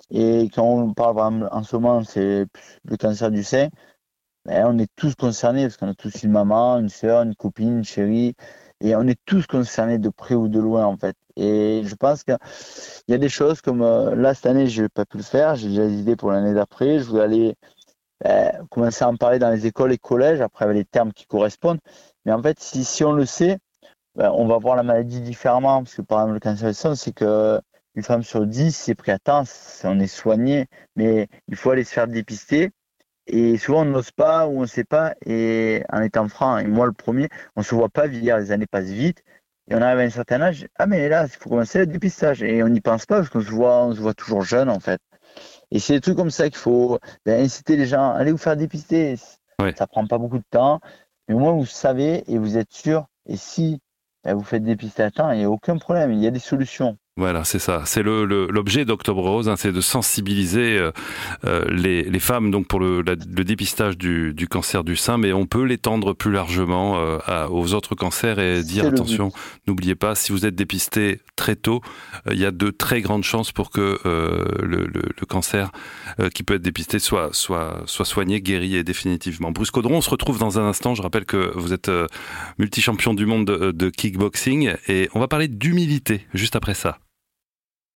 Et 0.09 0.49
quand 0.55 0.63
on 0.63 0.93
parle 0.93 1.49
en 1.51 1.63
ce 1.63 1.75
moment, 1.75 2.01
c'est 2.05 2.45
le 2.85 2.97
cancer 2.97 3.29
du 3.29 3.43
sein. 3.43 3.67
Ben, 4.45 4.65
on 4.65 4.79
est 4.79 4.89
tous 4.95 5.13
concernés 5.15 5.63
parce 5.63 5.75
qu'on 5.75 5.89
a 5.89 5.95
tous 5.95 6.23
une 6.23 6.31
maman, 6.31 6.79
une 6.79 6.87
soeur, 6.87 7.23
une 7.23 7.35
copine, 7.35 7.79
une 7.79 7.83
chérie, 7.83 8.35
et 8.79 8.95
on 8.95 9.05
est 9.05 9.19
tous 9.25 9.47
concernés 9.47 9.99
de 9.99 10.07
près 10.07 10.35
ou 10.35 10.47
de 10.47 10.61
loin 10.61 10.85
en 10.85 10.95
fait. 10.95 11.17
Et 11.37 11.83
je 11.85 11.95
pense 11.95 12.23
qu'il 12.23 12.37
y 13.07 13.13
a 13.13 13.17
des 13.17 13.29
choses 13.29 13.61
comme 13.61 13.83
euh, 13.83 14.15
là 14.15 14.33
cette 14.33 14.47
année, 14.47 14.67
je 14.67 14.83
n'ai 14.83 14.89
pas 14.89 15.05
pu 15.05 15.17
le 15.17 15.23
faire, 15.23 15.55
j'ai 15.55 15.69
déjà 15.69 15.87
des 15.87 15.99
idées 15.99 16.15
pour 16.15 16.31
l'année 16.31 16.53
d'après. 16.53 16.99
Je 16.99 17.05
voulais 17.05 17.23
aller 17.23 17.55
ben, 18.23 18.65
commencer 18.71 19.03
à 19.03 19.09
en 19.09 19.15
parler 19.15 19.39
dans 19.39 19.51
les 19.51 19.67
écoles 19.67 19.93
et 19.93 19.97
collèges, 19.99 20.41
après 20.41 20.65
avec 20.65 20.77
les 20.77 20.85
termes 20.85 21.13
qui 21.13 21.25
correspondent. 21.27 21.79
Mais 22.25 22.31
en 22.33 22.41
fait, 22.41 22.59
si, 22.59 23.03
on 23.03 23.13
le 23.13 23.25
sait, 23.25 23.59
ben, 24.15 24.31
on 24.35 24.47
va 24.47 24.57
voir 24.57 24.75
la 24.75 24.83
maladie 24.83 25.21
différemment. 25.21 25.83
Parce 25.83 25.95
que 25.95 26.01
par 26.01 26.21
exemple, 26.21 26.33
le 26.33 26.39
cancer 26.39 26.69
du 26.69 26.73
sein, 26.73 26.95
c'est 26.95 27.13
que 27.13 27.61
une 27.95 28.03
femme 28.03 28.23
sur 28.23 28.45
dix, 28.45 28.75
c'est 28.75 28.95
pris 28.95 29.11
à 29.11 29.19
temps, 29.19 29.43
on 29.83 29.99
est 29.99 30.07
soigné, 30.07 30.67
mais 30.95 31.27
il 31.47 31.55
faut 31.55 31.71
aller 31.71 31.83
se 31.83 31.93
faire 31.93 32.07
dépister. 32.07 32.71
Et 33.27 33.57
souvent, 33.57 33.81
on 33.81 33.85
n'ose 33.85 34.11
pas 34.11 34.47
ou 34.47 34.59
on 34.59 34.61
ne 34.61 34.65
sait 34.67 34.83
pas. 34.83 35.15
Et 35.25 35.83
en 35.91 36.01
étant 36.01 36.27
franc, 36.29 36.57
et 36.59 36.67
moi 36.67 36.85
le 36.85 36.93
premier, 36.93 37.27
on 37.55 37.63
se 37.63 37.75
voit 37.75 37.89
pas 37.89 38.07
vieillir, 38.07 38.37
les 38.37 38.51
années 38.51 38.67
passent 38.67 38.85
vite. 38.85 39.23
Et 39.69 39.75
on 39.75 39.81
arrive 39.81 39.99
à 39.99 40.03
un 40.03 40.09
certain 40.09 40.41
âge, 40.41 40.67
ah 40.77 40.85
mais 40.85 41.09
là, 41.09 41.25
il 41.25 41.29
faut 41.29 41.49
commencer 41.49 41.79
le 41.79 41.87
dépistage. 41.87 42.41
Et 42.41 42.63
on 42.63 42.69
n'y 42.69 42.81
pense 42.81 43.05
pas 43.05 43.17
parce 43.17 43.29
qu'on 43.29 43.41
se 43.41 43.49
voit, 43.49 43.85
on 43.85 43.93
se 43.93 43.99
voit 43.99 44.13
toujours 44.13 44.41
jeune 44.41 44.69
en 44.69 44.79
fait. 44.79 45.01
Et 45.71 45.79
c'est 45.79 45.93
des 45.93 46.01
trucs 46.01 46.15
comme 46.15 46.31
ça 46.31 46.49
qu'il 46.49 46.57
faut 46.57 46.99
ben, 47.25 47.43
inciter 47.43 47.75
les 47.75 47.85
gens, 47.85 48.11
allez 48.11 48.31
vous 48.31 48.37
faire 48.37 48.55
dépister. 48.55 49.15
Ouais. 49.61 49.73
Ça 49.75 49.87
prend 49.87 50.07
pas 50.07 50.17
beaucoup 50.17 50.37
de 50.37 50.45
temps. 50.49 50.79
Mais 51.27 51.35
au 51.35 51.39
moins, 51.39 51.51
vous 51.51 51.65
savez 51.65 52.23
et 52.31 52.37
vous 52.37 52.57
êtes 52.57 52.71
sûr. 52.71 53.07
Et 53.25 53.35
si 53.35 53.81
ben, 54.23 54.33
vous 54.33 54.43
faites 54.43 54.63
dépister 54.63 55.03
à 55.03 55.11
temps, 55.11 55.31
il 55.31 55.39
n'y 55.39 55.45
a 55.45 55.49
aucun 55.49 55.77
problème. 55.77 56.13
Il 56.13 56.19
y 56.19 56.27
a 56.27 56.31
des 56.31 56.39
solutions. 56.39 56.97
Voilà, 57.17 57.43
c'est 57.43 57.57
ça. 57.57 57.81
C'est 57.85 58.03
l'objet 58.03 58.85
d'Octobre 58.85 59.23
Rose, 59.23 59.49
hein, 59.49 59.55
c'est 59.57 59.71
de 59.71 59.81
sensibiliser 59.81 60.77
euh, 60.77 60.91
euh, 61.45 61.65
les, 61.67 62.03
les, 62.03 62.19
femmes 62.19 62.51
donc 62.51 62.67
pour 62.67 62.79
le, 62.79 63.01
le 63.01 63.43
dépistage 63.43 63.97
du, 63.97 64.35
du, 64.35 64.47
cancer 64.47 64.83
du 64.83 64.95
sein, 64.95 65.17
mais 65.17 65.33
on 65.33 65.47
peut 65.47 65.63
l'étendre 65.63 66.13
plus 66.13 66.31
largement 66.31 66.99
euh, 66.99 67.17
à, 67.25 67.49
aux 67.49 67.73
autres 67.73 67.95
cancers 67.95 68.37
et 68.37 68.61
dire 68.61 68.85
attention, 68.85 69.31
n'oubliez 69.65 69.95
pas, 69.95 70.13
si 70.13 70.31
vous 70.31 70.45
êtes 70.45 70.53
dépisté 70.53 71.19
très 71.35 71.55
tôt, 71.55 71.81
il 72.31 72.37
y 72.37 72.45
a 72.45 72.51
de 72.51 72.69
très 72.69 73.01
grandes 73.01 73.23
chances 73.23 73.51
pour 73.51 73.71
que 73.71 73.97
le, 74.03 74.85
le, 74.85 75.25
cancer 75.27 75.71
qui 76.33 76.43
peut 76.43 76.53
être 76.55 76.61
dépisté 76.61 76.99
soit, 76.99 77.29
soit, 77.33 77.81
soit 77.85 78.05
soigné, 78.05 78.41
guéri 78.41 78.75
et 78.75 78.83
définitivement. 78.83 79.51
Bruce 79.51 79.71
Caudron, 79.71 79.97
on 79.97 80.01
se 80.01 80.09
retrouve 80.09 80.39
dans 80.39 80.59
un 80.59 80.67
instant. 80.67 80.95
Je 80.95 81.01
rappelle 81.01 81.25
que 81.25 81.51
vous 81.55 81.73
êtes 81.73 81.91
multi-champion 82.59 83.13
du 83.13 83.25
monde 83.25 83.45
de, 83.45 83.71
de 83.71 83.89
kickboxing 83.89 84.73
et 84.87 85.09
on 85.13 85.19
va 85.19 85.27
parler 85.27 85.47
d'humilité 85.47 86.25
juste 86.33 86.55
après 86.55 86.75
ça. 86.75 86.99